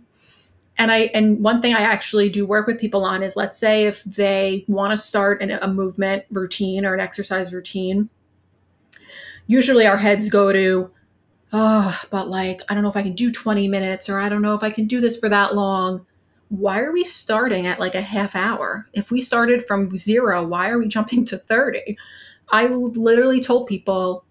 And 0.79 0.93
I 0.93 1.11
and 1.13 1.43
one 1.43 1.61
thing 1.61 1.75
I 1.75 1.81
actually 1.81 2.29
do 2.29 2.47
work 2.47 2.69
with 2.69 2.81
people 2.81 3.05
on 3.05 3.25
is 3.25 3.35
let's 3.35 3.59
say 3.59 3.87
if 3.87 4.05
they 4.05 4.65
want 4.69 4.93
to 4.93 4.97
start 4.97 5.43
an, 5.43 5.51
a 5.51 5.67
movement 5.67 6.23
routine 6.31 6.87
or 6.87 6.95
an 6.95 7.01
exercise 7.01 7.53
routine, 7.53 8.11
usually 9.49 9.89
our 9.89 9.97
heads 9.97 10.31
go 10.31 10.53
to 10.53 10.89
oh, 11.53 12.01
but 12.11 12.29
like 12.29 12.61
I 12.69 12.75
don't 12.75 12.83
know 12.83 12.91
if 12.91 12.97
I 12.97 13.03
can 13.03 13.15
do 13.15 13.31
20 13.31 13.69
minutes 13.69 14.09
or 14.09 14.19
I 14.19 14.29
don't 14.29 14.43
know 14.43 14.55
if 14.55 14.63
I 14.63 14.71
can 14.71 14.87
do 14.87 15.01
this 15.01 15.17
for 15.17 15.29
that 15.29 15.55
long. 15.55 16.07
Why 16.49 16.81
are 16.81 16.93
we 16.93 17.05
starting 17.05 17.67
at 17.67 17.81
like 17.81 17.95
a 17.95 18.01
half 18.01 18.37
hour? 18.37 18.89
If 18.93 19.11
we 19.11 19.21
started 19.21 19.67
from 19.67 19.97
0, 19.97 20.47
why 20.47 20.69
are 20.69 20.79
we 20.79 20.87
jumping 20.89 21.25
to 21.27 21.39
30? 21.39 21.97
I 22.51 22.67
literally 22.69 23.41
told 23.41 23.67
people 23.67 24.25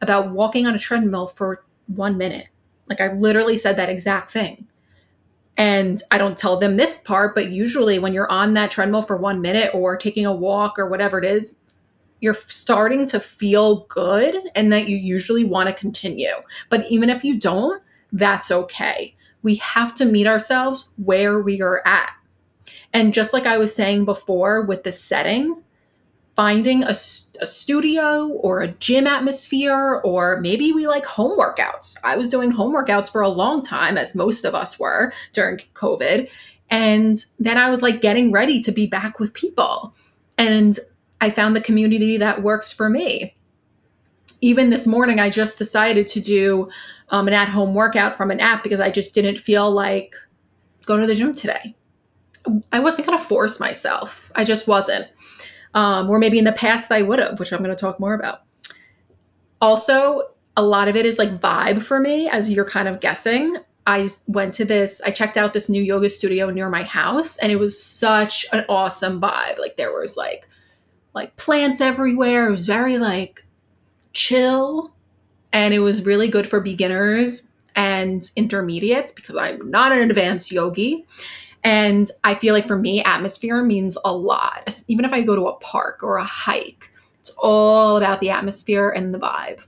about 0.00 0.30
walking 0.30 0.66
on 0.66 0.74
a 0.74 0.78
treadmill 0.78 1.28
for 1.28 1.64
one 1.86 2.16
minute. 2.16 2.48
Like 2.88 3.00
I 3.00 3.12
literally 3.12 3.56
said 3.56 3.76
that 3.76 3.88
exact 3.88 4.30
thing. 4.30 4.68
And 5.56 6.02
I 6.10 6.18
don't 6.18 6.36
tell 6.36 6.56
them 6.56 6.76
this 6.76 6.98
part, 6.98 7.34
but 7.34 7.50
usually 7.50 7.98
when 7.98 8.12
you're 8.12 8.30
on 8.30 8.54
that 8.54 8.70
treadmill 8.70 9.02
for 9.02 9.16
one 9.16 9.40
minute 9.40 9.70
or 9.72 9.96
taking 9.96 10.26
a 10.26 10.34
walk 10.34 10.78
or 10.78 10.88
whatever 10.88 11.18
it 11.18 11.24
is, 11.24 11.58
you're 12.24 12.32
starting 12.32 13.04
to 13.04 13.20
feel 13.20 13.80
good 13.80 14.34
and 14.54 14.72
that 14.72 14.88
you 14.88 14.96
usually 14.96 15.44
want 15.44 15.68
to 15.68 15.74
continue. 15.74 16.32
But 16.70 16.90
even 16.90 17.10
if 17.10 17.22
you 17.22 17.38
don't, 17.38 17.82
that's 18.12 18.50
okay. 18.50 19.14
We 19.42 19.56
have 19.56 19.94
to 19.96 20.06
meet 20.06 20.26
ourselves 20.26 20.88
where 20.96 21.38
we 21.42 21.60
are 21.60 21.86
at. 21.86 22.14
And 22.94 23.12
just 23.12 23.34
like 23.34 23.44
I 23.44 23.58
was 23.58 23.74
saying 23.74 24.06
before 24.06 24.62
with 24.62 24.84
the 24.84 24.90
setting, 24.92 25.62
finding 26.34 26.82
a, 26.82 26.92
a, 26.92 27.46
studio 27.46 28.28
or 28.28 28.62
a 28.62 28.68
gym 28.68 29.06
atmosphere, 29.06 30.00
or 30.02 30.40
maybe 30.40 30.72
we 30.72 30.86
like 30.86 31.04
home 31.04 31.38
workouts. 31.38 31.94
I 32.04 32.16
was 32.16 32.30
doing 32.30 32.50
home 32.50 32.72
workouts 32.72 33.12
for 33.12 33.20
a 33.20 33.28
long 33.28 33.62
time, 33.62 33.98
as 33.98 34.14
most 34.14 34.46
of 34.46 34.54
us 34.54 34.78
were 34.78 35.12
during 35.34 35.58
COVID. 35.74 36.30
And 36.70 37.22
then 37.38 37.58
I 37.58 37.68
was 37.68 37.82
like 37.82 38.00
getting 38.00 38.32
ready 38.32 38.60
to 38.60 38.72
be 38.72 38.86
back 38.86 39.20
with 39.20 39.34
people. 39.34 39.94
And 40.38 40.78
I 41.20 41.30
found 41.30 41.54
the 41.54 41.60
community 41.60 42.16
that 42.18 42.42
works 42.42 42.72
for 42.72 42.90
me. 42.90 43.36
Even 44.40 44.70
this 44.70 44.86
morning, 44.86 45.20
I 45.20 45.30
just 45.30 45.58
decided 45.58 46.06
to 46.08 46.20
do 46.20 46.66
um, 47.10 47.28
an 47.28 47.34
at 47.34 47.48
home 47.48 47.74
workout 47.74 48.14
from 48.14 48.30
an 48.30 48.40
app 48.40 48.62
because 48.62 48.80
I 48.80 48.90
just 48.90 49.14
didn't 49.14 49.38
feel 49.38 49.70
like 49.70 50.14
going 50.84 51.00
to 51.00 51.06
the 51.06 51.14
gym 51.14 51.34
today. 51.34 51.74
I 52.72 52.80
wasn't 52.80 53.06
going 53.06 53.18
to 53.18 53.24
force 53.24 53.58
myself. 53.58 54.30
I 54.34 54.44
just 54.44 54.68
wasn't 54.68 55.08
um, 55.74 56.08
or 56.08 56.18
maybe 56.18 56.38
in 56.38 56.44
the 56.44 56.52
past 56.52 56.90
I 56.90 57.02
would 57.02 57.18
have, 57.18 57.38
which 57.38 57.52
I'm 57.52 57.58
going 57.58 57.74
to 57.74 57.80
talk 57.80 58.00
more 58.00 58.14
about. 58.14 58.42
Also, 59.60 60.22
a 60.56 60.62
lot 60.62 60.88
of 60.88 60.96
it 60.96 61.04
is 61.04 61.18
like 61.18 61.40
vibe 61.40 61.82
for 61.82 61.98
me, 62.00 62.28
as 62.28 62.48
you're 62.48 62.64
kind 62.64 62.88
of 62.88 63.00
guessing. 63.00 63.58
I 63.86 64.08
went 64.26 64.54
to 64.54 64.64
this, 64.64 65.02
I 65.04 65.10
checked 65.10 65.36
out 65.36 65.52
this 65.52 65.68
new 65.68 65.82
yoga 65.82 66.08
studio 66.08 66.48
near 66.48 66.70
my 66.70 66.84
house, 66.84 67.36
and 67.38 67.50
it 67.50 67.56
was 67.56 67.82
such 67.82 68.46
an 68.52 68.64
awesome 68.68 69.20
vibe. 69.20 69.58
Like 69.58 69.76
there 69.76 69.92
was 69.92 70.16
like 70.16 70.48
like 71.14 71.36
plants 71.36 71.80
everywhere. 71.80 72.48
It 72.48 72.50
was 72.50 72.66
very 72.66 72.98
like 72.98 73.44
chill, 74.12 74.92
and 75.52 75.72
it 75.72 75.80
was 75.80 76.04
really 76.04 76.28
good 76.28 76.48
for 76.48 76.60
beginners 76.60 77.48
and 77.76 78.30
intermediates 78.36 79.12
because 79.12 79.36
I'm 79.36 79.70
not 79.70 79.92
an 79.92 80.10
advanced 80.10 80.52
yogi. 80.52 81.06
And 81.62 82.10
I 82.24 82.34
feel 82.34 82.54
like 82.54 82.66
for 82.66 82.78
me, 82.78 83.02
atmosphere 83.02 83.62
means 83.62 83.96
a 84.04 84.12
lot. 84.12 84.84
Even 84.86 85.04
if 85.04 85.12
I 85.12 85.22
go 85.22 85.34
to 85.34 85.46
a 85.46 85.56
park 85.60 86.02
or 86.02 86.18
a 86.18 86.24
hike, 86.24 86.90
it's 87.20 87.30
all 87.38 87.96
about 87.96 88.20
the 88.20 88.30
atmosphere 88.30 88.90
and 88.90 89.14
the 89.14 89.18
vibe. 89.18 89.60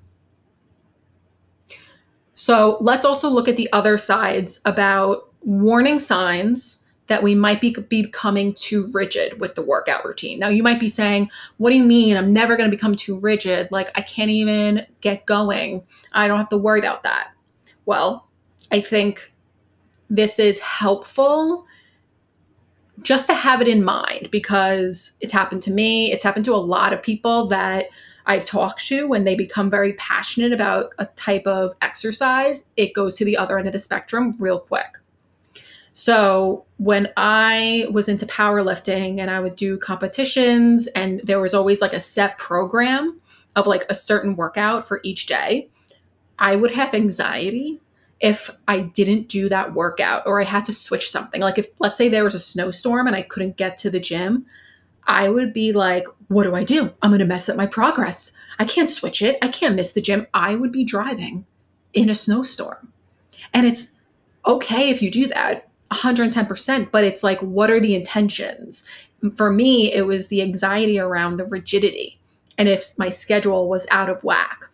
So 2.35 2.77
let's 2.81 3.05
also 3.05 3.31
look 3.31 3.49
at 3.49 3.57
the 3.57 3.73
other 3.73 3.97
sides 3.97 4.61
about 4.67 5.31
warning 5.41 5.99
signs 5.99 6.83
that 7.09 7.23
we 7.23 7.35
might 7.35 7.61
be 7.61 7.75
becoming 7.89 8.53
too 8.55 8.91
rigid 8.93 9.41
with 9.41 9.55
the 9.55 9.63
workout 9.63 10.05
routine. 10.05 10.39
Now, 10.39 10.49
you 10.49 10.63
might 10.63 10.81
be 10.81 10.89
saying, 10.89 11.31
What 11.59 11.71
do 11.71 11.77
you 11.77 11.85
mean? 11.85 12.17
I'm 12.17 12.33
never 12.33 12.57
going 12.57 12.71
to 12.71 12.77
become 12.77 12.95
too 12.95 13.19
rigid. 13.19 13.69
Like, 13.71 13.91
I 13.95 14.03
can't 14.03 14.31
even 14.31 14.87
get 15.01 15.27
going. 15.27 15.85
I 16.13 16.29
don't 16.29 16.39
have 16.39 16.49
to 16.51 16.59
worry 16.59 16.81
about 16.81 17.03
that. 17.05 17.31
Well, 17.85 18.29
I 18.73 18.81
think 18.81 19.33
this 20.11 20.39
is 20.39 20.59
helpful 20.61 21.67
just 23.03 23.29
to 23.29 23.35
have 23.35 23.61
it 23.61 23.69
in 23.69 23.85
mind 23.85 24.29
because 24.31 25.13
it's 25.21 25.33
happened 25.33 25.63
to 25.63 25.71
me, 25.71 26.13
it's 26.13 26.25
happened 26.25 26.45
to 26.47 26.55
a 26.55 26.57
lot 26.57 26.93
of 26.93 27.03
people 27.03 27.47
that 27.49 27.87
I've 28.27 28.45
talked 28.45 28.87
to 28.89 29.07
when 29.07 29.25
they 29.25 29.37
become 29.37 29.71
very 29.71 29.93
passionate 29.95 30.53
about 30.53 30.93
a 30.99 31.07
type 31.07 31.47
of 31.47 31.75
exercise, 31.81 32.65
it 32.77 32.93
goes 32.93 33.17
to 33.17 33.25
the 33.25 33.37
other 33.37 33.59
end 33.59 33.69
of 33.69 33.73
the 33.73 33.79
spectrum 33.79 34.35
real 34.41 34.59
quick. 34.59 34.99
So 35.99 36.67
when 36.77 37.09
I 37.17 37.87
was 37.91 38.07
into 38.07 38.27
powerlifting 38.27 39.19
and 39.19 39.31
I 39.31 39.41
would 39.41 39.57
do 39.57 39.79
competitions, 39.79 40.89
and 40.89 41.23
there 41.25 41.41
was 41.41 41.55
always 41.55 41.81
like 41.81 41.95
a 41.95 42.01
set 42.01 42.37
program 42.37 43.19
of 43.57 43.67
like 43.67 43.87
a 43.89 43.95
certain 43.95 44.37
workout 44.37 44.87
for 44.87 45.01
each 45.05 45.25
day, 45.25 45.71
I 46.39 46.55
would 46.55 46.75
have 46.75 46.93
anxiety 46.93 47.81
if 48.21 48.51
I 48.69 48.81
didn't 48.81 49.29
do 49.29 49.49
that 49.49 49.73
workout 49.73 50.25
or 50.27 50.39
I 50.39 50.45
had 50.45 50.67
to 50.67 50.73
switch 50.75 51.11
something. 51.11 51.41
Like 51.41 51.57
if 51.57 51.69
let's 51.79 51.97
say 51.97 52.11
there 52.11 52.25
was 52.25 52.35
a 52.35 52.41
snowstorm 52.41 53.07
and 53.07 53.17
I 53.17 53.23
couldn't 53.23 53.57
get 53.57 53.79
to 53.79 53.91
the 53.91 53.99
gym, 53.99 54.45
I 55.05 55.31
would 55.31 55.55
be 55.55 55.73
like, 55.73 56.07
what 56.29 56.45
do 56.45 56.55
I 56.55 56.63
do? 56.63 56.93
I'm 57.01 57.09
going 57.09 57.21
to 57.21 57.25
mess 57.25 57.49
up 57.49 57.57
my 57.57 57.67
progress. 57.67 58.33
I 58.59 58.67
can't 58.67 58.91
switch 58.91 59.23
it. 59.23 59.39
I 59.41 59.49
can't 59.49 59.75
miss 59.75 59.93
the 59.93 60.03
gym. 60.03 60.27
I 60.35 60.57
would 60.57 60.73
be 60.73 60.85
driving 60.85 61.47
in 61.95 62.11
a 62.11 62.15
snowstorm. 62.15 62.93
And 63.55 63.67
it's 63.67 63.93
okay 64.45 64.91
if 64.91 65.01
you 65.01 65.11
do 65.11 65.27
that 65.29 65.71
110%, 65.93 66.91
but 66.91 67.05
it's 67.05 67.23
like, 67.23 67.41
what 67.41 67.71
are 67.71 67.81
the 67.81 67.95
intentions? 67.95 68.85
For 69.37 69.53
me, 69.53 69.93
it 69.93 70.07
was 70.07 70.29
the 70.29 70.43
anxiety 70.43 70.99
around 70.99 71.37
the 71.37 71.47
rigidity 71.47 72.19
and 72.59 72.69
if 72.69 72.99
my 72.99 73.11
schedule 73.11 73.69
was 73.69 73.87
out 73.91 74.09
of 74.09 74.25
whack. 74.25 74.69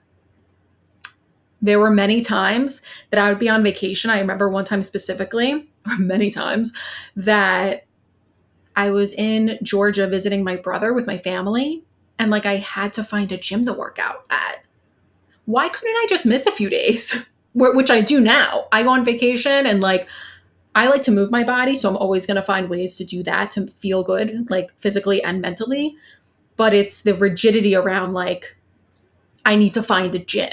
There 1.61 1.78
were 1.78 1.90
many 1.90 2.23
times 2.23 2.83
that 3.11 3.21
I 3.21 3.28
would 3.28 3.38
be 3.38 3.49
on 3.49 3.62
vacation. 3.62 4.11
I 4.11 4.21
remember 4.21 4.49
one 4.49 4.64
time 4.64 4.83
specifically, 4.83 5.69
or 5.87 5.99
many 5.99 6.31
times, 6.31 6.73
that 7.14 7.85
I 8.75 8.90
was 8.90 9.14
in 9.14 9.59
Georgia 9.62 10.07
visiting 10.07 10.42
my 10.42 10.57
brother 10.57 10.92
with 10.92 11.07
my 11.07 11.19
family, 11.19 11.85
and 12.19 12.31
like 12.31 12.47
I 12.47 12.57
had 12.57 12.92
to 12.95 13.04
find 13.04 13.31
a 13.31 13.37
gym 13.37 13.64
to 13.66 13.73
work 13.73 13.99
out 13.99 14.25
at. 14.31 14.64
Why 15.45 15.69
couldn't 15.69 15.97
I 15.97 16.07
just 16.09 16.26
miss 16.26 16.47
a 16.47 16.52
few 16.52 16.69
days? 16.69 17.25
Which 17.54 17.90
I 17.90 18.00
do 18.00 18.21
now. 18.21 18.66
I 18.73 18.83
go 18.83 18.88
on 18.90 19.04
vacation 19.04 19.66
and 19.66 19.81
like 19.81 20.09
I 20.75 20.87
like 20.87 21.02
to 21.02 21.11
move 21.11 21.31
my 21.31 21.45
body, 21.45 21.76
so 21.76 21.88
I'm 21.88 21.97
always 21.97 22.26
going 22.26 22.37
to 22.37 22.43
find 22.43 22.71
ways 22.71 22.97
to 22.97 23.05
do 23.05 23.23
that 23.25 23.50
to 23.52 23.67
feel 23.79 24.02
good, 24.02 24.29
mm-hmm. 24.29 24.43
like 24.49 24.73
physically 24.79 25.23
and 25.23 25.41
mentally. 25.41 25.97
But 26.57 26.73
it's 26.75 27.02
the 27.02 27.14
rigidity 27.14 27.75
around 27.75 28.14
like 28.14 28.57
I 29.45 29.57
need 29.57 29.73
to 29.75 29.83
find 29.83 30.14
a 30.14 30.19
gym 30.19 30.52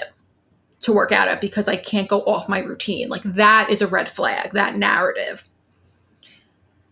to 0.81 0.93
work 0.93 1.11
out 1.11 1.27
at 1.27 1.41
because 1.41 1.67
I 1.67 1.75
can't 1.75 2.07
go 2.07 2.21
off 2.21 2.49
my 2.49 2.59
routine. 2.59 3.09
Like 3.09 3.23
that 3.23 3.69
is 3.69 3.81
a 3.81 3.87
red 3.87 4.09
flag, 4.09 4.51
that 4.53 4.75
narrative. 4.75 5.47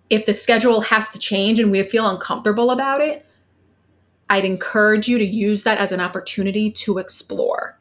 If 0.09 0.25
the 0.25 0.33
schedule 0.33 0.81
has 0.81 1.09
to 1.09 1.19
change 1.19 1.59
and 1.59 1.71
we 1.71 1.83
feel 1.83 2.07
uncomfortable 2.07 2.71
about 2.71 3.01
it, 3.01 3.25
I'd 4.29 4.45
encourage 4.45 5.07
you 5.07 5.17
to 5.17 5.25
use 5.25 5.63
that 5.63 5.77
as 5.77 5.91
an 5.91 6.01
opportunity 6.01 6.69
to 6.71 6.97
explore 6.97 7.76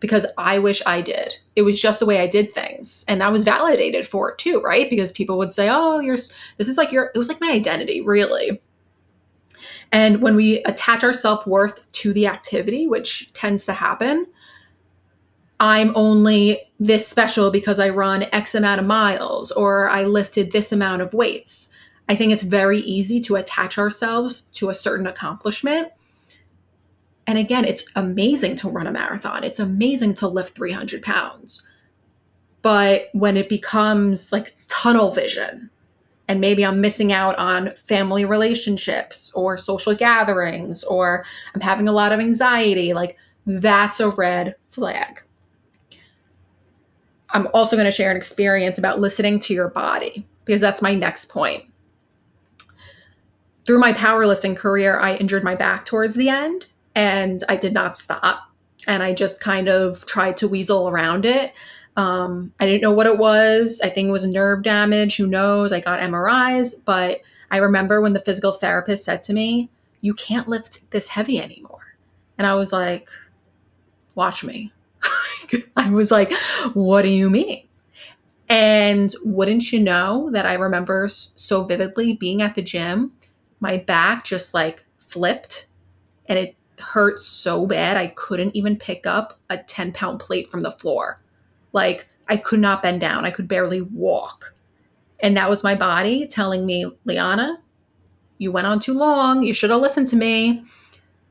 because 0.00 0.26
I 0.36 0.58
wish 0.58 0.82
I 0.86 1.02
did. 1.02 1.36
It 1.54 1.62
was 1.62 1.80
just 1.80 2.00
the 2.00 2.06
way 2.06 2.20
I 2.20 2.26
did 2.26 2.54
things. 2.54 3.04
And 3.06 3.22
I 3.22 3.28
was 3.28 3.44
validated 3.44 4.08
for 4.08 4.32
it 4.32 4.38
too, 4.38 4.60
right? 4.60 4.88
Because 4.90 5.12
people 5.12 5.38
would 5.38 5.52
say, 5.52 5.68
oh, 5.70 6.00
you're, 6.00 6.16
this 6.16 6.68
is 6.68 6.78
like 6.78 6.90
your, 6.90 7.12
it 7.14 7.18
was 7.18 7.28
like 7.28 7.40
my 7.40 7.52
identity, 7.52 8.00
really. 8.00 8.60
And 9.92 10.22
when 10.22 10.36
we 10.36 10.62
attach 10.64 11.04
our 11.04 11.12
self 11.12 11.46
worth 11.46 11.90
to 11.92 12.12
the 12.12 12.26
activity, 12.26 12.86
which 12.86 13.32
tends 13.34 13.66
to 13.66 13.72
happen, 13.72 14.26
I'm 15.58 15.92
only 15.94 16.72
this 16.78 17.06
special 17.06 17.50
because 17.50 17.78
I 17.78 17.90
run 17.90 18.26
X 18.32 18.54
amount 18.54 18.80
of 18.80 18.86
miles 18.86 19.50
or 19.50 19.90
I 19.90 20.04
lifted 20.04 20.52
this 20.52 20.72
amount 20.72 21.02
of 21.02 21.12
weights. 21.12 21.70
I 22.08 22.16
think 22.16 22.32
it's 22.32 22.42
very 22.42 22.80
easy 22.80 23.20
to 23.20 23.36
attach 23.36 23.76
ourselves 23.76 24.42
to 24.52 24.70
a 24.70 24.74
certain 24.74 25.06
accomplishment. 25.06 25.88
And 27.30 27.38
again, 27.38 27.64
it's 27.64 27.84
amazing 27.94 28.56
to 28.56 28.68
run 28.68 28.88
a 28.88 28.90
marathon, 28.90 29.44
it's 29.44 29.60
amazing 29.60 30.14
to 30.14 30.26
lift 30.26 30.56
300 30.56 31.00
pounds. 31.00 31.64
But 32.60 33.08
when 33.12 33.36
it 33.36 33.48
becomes 33.48 34.32
like 34.32 34.56
tunnel 34.66 35.12
vision, 35.12 35.70
and 36.26 36.40
maybe 36.40 36.66
I'm 36.66 36.80
missing 36.80 37.12
out 37.12 37.38
on 37.38 37.70
family 37.86 38.24
relationships 38.24 39.30
or 39.32 39.56
social 39.56 39.94
gatherings, 39.94 40.82
or 40.82 41.24
I'm 41.54 41.60
having 41.60 41.86
a 41.86 41.92
lot 41.92 42.10
of 42.10 42.18
anxiety, 42.18 42.94
like 42.94 43.16
that's 43.46 44.00
a 44.00 44.10
red 44.10 44.56
flag. 44.72 45.22
I'm 47.28 47.46
also 47.54 47.76
going 47.76 47.84
to 47.84 47.92
share 47.92 48.10
an 48.10 48.16
experience 48.16 48.76
about 48.76 48.98
listening 48.98 49.38
to 49.38 49.54
your 49.54 49.68
body 49.68 50.26
because 50.44 50.60
that's 50.60 50.82
my 50.82 50.96
next 50.96 51.26
point. 51.26 51.62
Through 53.66 53.78
my 53.78 53.92
powerlifting 53.92 54.56
career, 54.56 54.98
I 54.98 55.14
injured 55.14 55.44
my 55.44 55.54
back 55.54 55.84
towards 55.84 56.16
the 56.16 56.28
end 56.28 56.66
and 56.94 57.42
I 57.48 57.56
did 57.56 57.72
not 57.72 57.96
stop. 57.96 58.50
And 58.86 59.02
I 59.02 59.12
just 59.12 59.40
kind 59.40 59.68
of 59.68 60.06
tried 60.06 60.36
to 60.38 60.48
weasel 60.48 60.88
around 60.88 61.26
it. 61.26 61.52
Um, 61.96 62.52
I 62.58 62.66
didn't 62.66 62.82
know 62.82 62.92
what 62.92 63.06
it 63.06 63.18
was. 63.18 63.80
I 63.82 63.90
think 63.90 64.08
it 64.08 64.12
was 64.12 64.26
nerve 64.26 64.62
damage. 64.62 65.16
Who 65.16 65.26
knows? 65.26 65.72
I 65.72 65.80
got 65.80 66.00
MRIs. 66.00 66.74
But 66.84 67.20
I 67.50 67.58
remember 67.58 68.00
when 68.00 68.14
the 68.14 68.20
physical 68.20 68.52
therapist 68.52 69.04
said 69.04 69.22
to 69.24 69.32
me, 69.32 69.70
You 70.00 70.14
can't 70.14 70.48
lift 70.48 70.90
this 70.92 71.08
heavy 71.08 71.40
anymore. 71.40 71.96
And 72.38 72.46
I 72.46 72.54
was 72.54 72.72
like, 72.72 73.10
Watch 74.14 74.42
me. 74.44 74.72
I 75.76 75.90
was 75.90 76.10
like, 76.10 76.32
what 76.74 77.02
do 77.02 77.08
you 77.08 77.30
mean? 77.30 77.66
And 78.48 79.14
wouldn't 79.24 79.72
you 79.72 79.80
know 79.80 80.30
that 80.32 80.46
I 80.46 80.54
remember 80.54 81.08
so 81.08 81.64
vividly 81.64 82.14
being 82.14 82.42
at 82.42 82.54
the 82.54 82.62
gym, 82.62 83.12
my 83.60 83.76
back 83.76 84.24
just 84.24 84.54
like 84.54 84.84
flipped 84.98 85.66
and 86.26 86.38
it 86.38 86.56
hurt 86.80 87.20
so 87.20 87.66
bad 87.66 87.96
I 87.96 88.08
couldn't 88.08 88.56
even 88.56 88.76
pick 88.76 89.06
up 89.06 89.38
a 89.48 89.58
10 89.58 89.92
pound 89.92 90.20
plate 90.20 90.50
from 90.50 90.60
the 90.60 90.72
floor. 90.72 91.20
Like 91.72 92.08
I 92.28 92.36
could 92.36 92.60
not 92.60 92.82
bend 92.82 93.00
down, 93.00 93.24
I 93.24 93.30
could 93.30 93.48
barely 93.48 93.82
walk. 93.82 94.54
And 95.20 95.36
that 95.36 95.50
was 95.50 95.64
my 95.64 95.74
body 95.74 96.26
telling 96.26 96.64
me, 96.64 96.90
Liana, 97.04 97.58
you 98.38 98.50
went 98.50 98.66
on 98.66 98.80
too 98.80 98.94
long. 98.94 99.42
You 99.42 99.52
should 99.52 99.70
have 99.70 99.80
listened 99.80 100.08
to 100.08 100.16
me. 100.16 100.64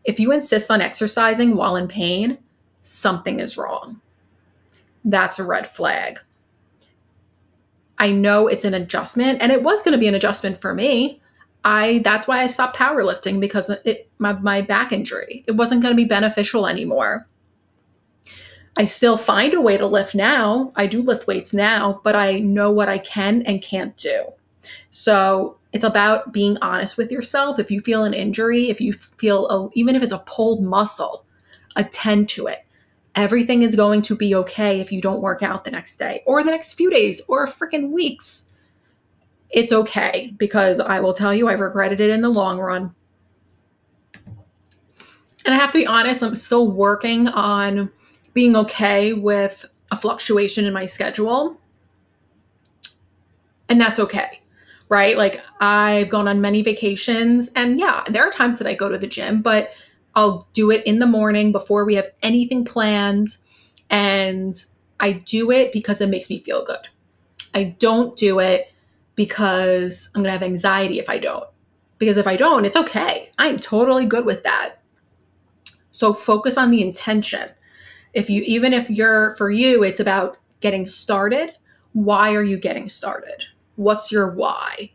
If 0.04 0.20
you 0.20 0.32
insist 0.32 0.70
on 0.70 0.82
exercising 0.82 1.56
while 1.56 1.76
in 1.76 1.88
pain, 1.88 2.38
something 2.84 3.40
is 3.40 3.58
wrong 3.58 4.00
that's 5.04 5.40
a 5.40 5.44
red 5.44 5.68
flag. 5.68 6.20
I 7.98 8.12
know 8.12 8.48
it's 8.48 8.66
an 8.66 8.74
adjustment 8.74 9.42
and 9.42 9.52
it 9.52 9.64
was 9.64 9.82
going 9.82 9.92
to 9.94 9.98
be 9.98 10.08
an 10.08 10.16
adjustment 10.16 10.62
for 10.62 10.74
me. 10.74 11.22
I 11.64 12.00
that's 12.00 12.28
why 12.28 12.42
I 12.42 12.48
stopped 12.48 12.78
powerlifting 12.78 13.40
because 13.40 13.70
it 13.70 14.10
my, 14.18 14.34
my 14.34 14.62
back 14.62 14.92
injury. 14.92 15.44
It 15.48 15.54
wasn't 15.54 15.82
going 15.82 15.94
to 15.94 16.02
be 16.02 16.06
beneficial 16.06 16.68
anymore. 16.68 17.28
I 18.78 18.86
still 18.86 19.18
find 19.18 19.54
a 19.54 19.62
way 19.62 19.78
to 19.78 19.86
lift 19.86 20.16
now. 20.16 20.72
I 20.76 20.88
do 20.88 21.02
lift 21.02 21.28
weights 21.28 21.54
now, 21.54 22.00
but 22.04 22.16
I 22.16 22.40
know 22.40 22.72
what 22.72 22.88
I 22.88 22.98
can 22.98 23.42
and 23.42 23.62
can't 23.62 23.98
do. 23.98 24.28
So 24.90 25.58
it's 25.74 25.84
about 25.84 26.32
being 26.32 26.58
honest 26.62 26.98
with 26.98 27.12
yourself. 27.12 27.60
If 27.60 27.72
you 27.72 27.82
feel 27.82 28.04
an 28.04 28.14
injury, 28.14 28.70
if 28.70 28.80
you 28.80 28.94
feel 28.94 29.50
a, 29.50 29.70
even 29.74 29.96
if 29.96 30.04
it's 30.04 30.14
a 30.14 30.20
pulled 30.20 30.64
muscle, 30.64 31.26
attend 31.76 32.30
to 32.30 32.48
it 32.48 32.66
everything 33.16 33.64
is 33.64 33.76
going 33.76 34.02
to 34.04 34.16
be 34.16 34.34
okay 34.36 34.80
if 34.80 34.92
you 34.92 35.02
don't 35.02 35.22
work 35.22 35.44
out 35.44 35.66
the 35.66 35.72
next 35.72 35.98
day 35.98 36.24
or 36.26 36.44
the 36.44 36.52
next 36.52 36.76
few 36.76 36.90
days 36.90 37.22
or 37.28 37.46
freaking 37.48 37.92
weeks. 37.92 38.49
It's 39.50 39.72
okay 39.72 40.34
because 40.38 40.80
I 40.80 41.00
will 41.00 41.14
tell 41.14 41.34
you, 41.34 41.48
I 41.48 41.54
regretted 41.54 42.00
it 42.00 42.10
in 42.10 42.22
the 42.22 42.30
long 42.30 42.60
run. 42.60 42.94
And 45.46 45.56
I 45.56 45.58
have 45.58 45.72
to 45.72 45.80
be 45.80 45.88
honest, 45.88 46.22
I'm 46.22 46.36
still 46.36 46.70
working 46.70 47.28
on 47.28 47.92
being 48.34 48.56
okay 48.56 49.14
with 49.14 49.66
a 49.92 49.96
fluctuation 49.96 50.66
in 50.66 50.74
my 50.74 50.86
schedule. 50.86 51.60
And 53.68 53.80
that's 53.80 54.00
okay, 54.00 54.42
right? 54.90 55.18
Like 55.18 55.42
I've 55.60 56.10
gone 56.10 56.28
on 56.28 56.42
many 56.42 56.62
vacations, 56.62 57.52
and 57.56 57.80
yeah, 57.80 58.04
there 58.08 58.28
are 58.28 58.32
times 58.32 58.58
that 58.60 58.68
I 58.68 58.74
go 58.74 58.90
to 58.90 58.98
the 58.98 59.08
gym, 59.08 59.42
but 59.42 59.72
I'll 60.16 60.48
do 60.54 60.72
it 60.72 60.86
in 60.86 61.00
the 61.00 61.06
morning 61.06 61.52
before 61.52 61.86
we 61.86 61.96
have 61.96 62.10
anything 62.22 62.66
planned. 62.66 63.38
And 63.90 64.56
I 65.00 65.14
do 65.14 65.52
it 65.52 65.72
because 65.72 66.02
it 66.02 66.10
makes 66.10 66.30
me 66.30 66.42
feel 66.42 66.66
good. 66.66 66.88
I 67.54 67.76
don't 67.80 68.18
do 68.18 68.40
it 68.40 68.72
because 69.20 70.10
I'm 70.16 70.24
going 70.24 70.34
to 70.34 70.40
have 70.40 70.44
anxiety 70.44 70.98
if 70.98 71.10
I 71.10 71.18
don't. 71.18 71.44
Because 71.98 72.16
if 72.16 72.26
I 72.26 72.38
don't, 72.38 72.64
it's 72.64 72.78
okay. 72.78 73.30
I'm 73.38 73.60
totally 73.60 74.06
good 74.06 74.26
with 74.26 74.44
that. 74.44 74.76
So 75.92 76.14
focus 76.14 76.58
on 76.58 76.72
the 76.72 76.82
intention. 76.82 77.50
If 78.14 78.30
you, 78.30 78.44
even 78.44 78.74
if 78.74 78.90
you're, 78.90 79.36
for 79.36 79.52
you, 79.52 79.84
it's 79.84 80.00
about 80.00 80.38
getting 80.62 80.86
started. 80.86 81.52
Why 81.92 82.34
are 82.34 82.42
you 82.42 82.58
getting 82.58 82.88
started? 82.88 83.44
What's 83.76 84.10
your 84.10 84.34
why? 84.34 84.94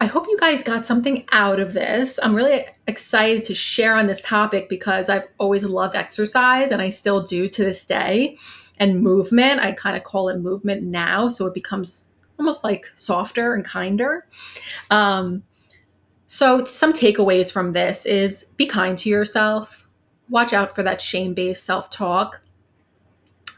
I 0.00 0.06
hope 0.06 0.26
you 0.26 0.38
guys 0.40 0.64
got 0.64 0.86
something 0.86 1.24
out 1.30 1.60
of 1.60 1.72
this. 1.72 2.18
I'm 2.20 2.34
really 2.34 2.64
excited 2.88 3.44
to 3.44 3.54
share 3.54 3.94
on 3.94 4.08
this 4.08 4.22
topic 4.22 4.68
because 4.68 5.08
I've 5.08 5.28
always 5.38 5.62
loved 5.62 5.94
exercise 5.94 6.72
and 6.72 6.82
I 6.82 6.90
still 6.90 7.22
do 7.22 7.48
to 7.48 7.64
this 7.64 7.84
day. 7.84 8.36
And 8.80 9.02
movement, 9.02 9.60
I 9.60 9.72
kind 9.72 9.96
of 9.96 10.02
call 10.02 10.28
it 10.28 10.38
movement 10.38 10.82
now. 10.82 11.28
So 11.28 11.46
it 11.46 11.54
becomes 11.54 12.10
almost 12.40 12.64
like 12.64 12.90
softer 12.96 13.54
and 13.54 13.64
kinder. 13.64 14.26
Um, 14.90 15.44
so, 16.26 16.64
some 16.64 16.92
takeaways 16.92 17.52
from 17.52 17.72
this 17.72 18.06
is 18.06 18.46
be 18.56 18.64
kind 18.64 18.96
to 18.98 19.08
yourself, 19.08 19.88
watch 20.28 20.52
out 20.52 20.74
for 20.74 20.82
that 20.84 21.00
shame 21.00 21.34
based 21.34 21.64
self 21.64 21.90
talk, 21.90 22.40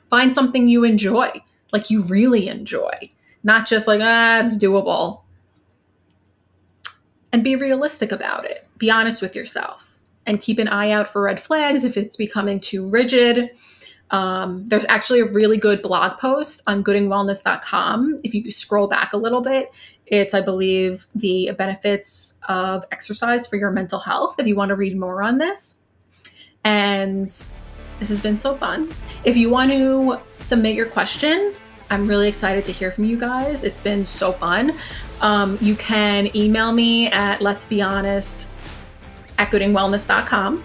find 0.09 0.35
something 0.35 0.69
you 0.69 0.83
enjoy, 0.83 1.31
like 1.71 1.91
you 1.91 2.03
really 2.05 2.49
enjoy, 2.49 3.11
not 3.45 3.67
just 3.67 3.87
like, 3.87 4.01
ah, 4.03 4.41
it's 4.41 4.57
doable. 4.57 5.21
And 7.31 7.45
be 7.45 7.57
realistic 7.57 8.11
about 8.11 8.47
it. 8.47 8.67
Be 8.79 8.91
honest 8.91 9.21
with 9.21 9.37
yourself 9.37 9.95
and 10.27 10.41
keep 10.41 10.59
an 10.59 10.69
eye 10.69 10.91
out 10.91 11.09
for 11.09 11.23
red 11.23 11.41
flags 11.41 11.85
if 11.85 11.97
it's 11.97 12.17
becoming 12.17 12.59
too 12.59 12.89
rigid. 12.89 13.51
Um, 14.13 14.67
there's 14.67 14.85
actually 14.85 15.21
a 15.21 15.25
really 15.25 15.57
good 15.57 15.83
blog 15.83 16.19
post 16.19 16.61
on 16.67 16.85
goodingwellness.com. 16.85 18.21
If 18.23 18.35
you 18.35 18.53
scroll 18.53 18.87
back 18.87 19.15
a 19.15 19.17
little 19.17 19.41
bit, 19.41 19.73
it's, 20.07 20.35
I 20.35 20.43
believe, 20.43 21.07
the 21.15 21.53
benefits 21.57 22.39
of 22.49 22.85
exercise 22.93 23.47
for 23.47 23.57
your 23.57 23.71
mental 23.71 23.99
health 23.99 24.37
if 24.39 24.47
you 24.47 24.55
want 24.55 24.69
to 24.69 24.77
read 24.77 24.97
more 24.97 25.23
on 25.23 25.39
this. 25.39 25.77
And 26.63 27.29
this 27.99 28.09
has 28.11 28.21
been 28.21 28.39
so 28.39 28.55
fun. 28.55 28.91
If 29.25 29.37
you 29.37 29.49
want 29.49 29.71
to 29.71 30.19
submit 30.39 30.77
your 30.77 30.87
question, 30.87 31.55
I'm 31.89 32.07
really 32.07 32.29
excited 32.29 32.67
to 32.67 32.73
hear 32.73 32.91
from 32.91 33.05
you 33.05 33.19
guys. 33.19 33.65
It's 33.65 33.81
been 33.81 34.05
so 34.05 34.33
fun. 34.33 34.75
Um, 35.23 35.57
you 35.61 35.75
can 35.77 36.35
email 36.37 36.73
me 36.73 37.09
at 37.09 37.41
let's 37.41 37.65
be 37.65 37.81
honest 37.81 38.49
at 39.39 39.51
goodingwellness.com. 39.51 40.63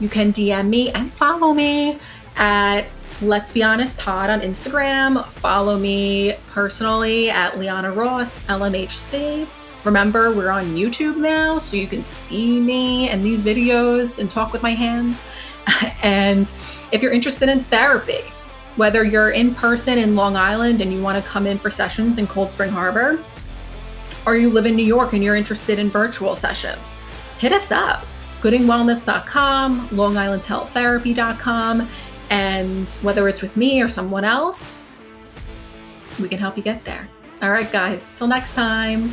You 0.00 0.08
can 0.08 0.32
DM 0.32 0.68
me 0.68 0.90
and 0.90 1.12
follow 1.12 1.52
me 1.52 1.98
at 2.38 2.86
Let's 3.20 3.52
Be 3.52 3.64
Honest 3.64 3.98
Pod 3.98 4.30
on 4.30 4.40
Instagram. 4.40 5.24
Follow 5.26 5.76
me 5.76 6.34
personally 6.50 7.30
at 7.30 7.58
Liana 7.58 7.90
Ross, 7.90 8.46
LMHC. 8.46 9.46
Remember, 9.84 10.32
we're 10.32 10.50
on 10.50 10.76
YouTube 10.76 11.16
now, 11.16 11.58
so 11.58 11.76
you 11.76 11.88
can 11.88 12.04
see 12.04 12.60
me 12.60 13.08
and 13.08 13.24
these 13.24 13.44
videos 13.44 14.18
and 14.18 14.30
talk 14.30 14.52
with 14.52 14.62
my 14.62 14.72
hands. 14.72 15.22
and 16.02 16.50
if 16.92 17.02
you're 17.02 17.12
interested 17.12 17.48
in 17.48 17.64
therapy, 17.64 18.20
whether 18.76 19.02
you're 19.02 19.30
in 19.30 19.54
person 19.54 19.98
in 19.98 20.14
Long 20.14 20.36
Island 20.36 20.80
and 20.80 20.92
you 20.92 21.02
want 21.02 21.22
to 21.22 21.28
come 21.28 21.46
in 21.46 21.58
for 21.58 21.70
sessions 21.70 22.18
in 22.18 22.28
Cold 22.28 22.52
Spring 22.52 22.70
Harbor, 22.70 23.18
or 24.26 24.36
you 24.36 24.50
live 24.50 24.66
in 24.66 24.76
New 24.76 24.84
York 24.84 25.12
and 25.12 25.24
you're 25.24 25.36
interested 25.36 25.80
in 25.80 25.90
virtual 25.90 26.36
sessions, 26.36 26.92
hit 27.38 27.52
us 27.52 27.72
up. 27.72 28.04
Goodingwellness.com, 28.40 29.88
LongIslandTeleTherapy.com 29.88 31.88
and 32.30 32.88
whether 33.02 33.28
it's 33.28 33.42
with 33.42 33.56
me 33.56 33.82
or 33.82 33.88
someone 33.88 34.24
else, 34.24 34.96
we 36.20 36.28
can 36.28 36.38
help 36.38 36.56
you 36.56 36.62
get 36.62 36.84
there. 36.84 37.08
All 37.42 37.50
right, 37.50 37.70
guys, 37.70 38.12
till 38.16 38.26
next 38.26 38.54
time. 38.54 39.12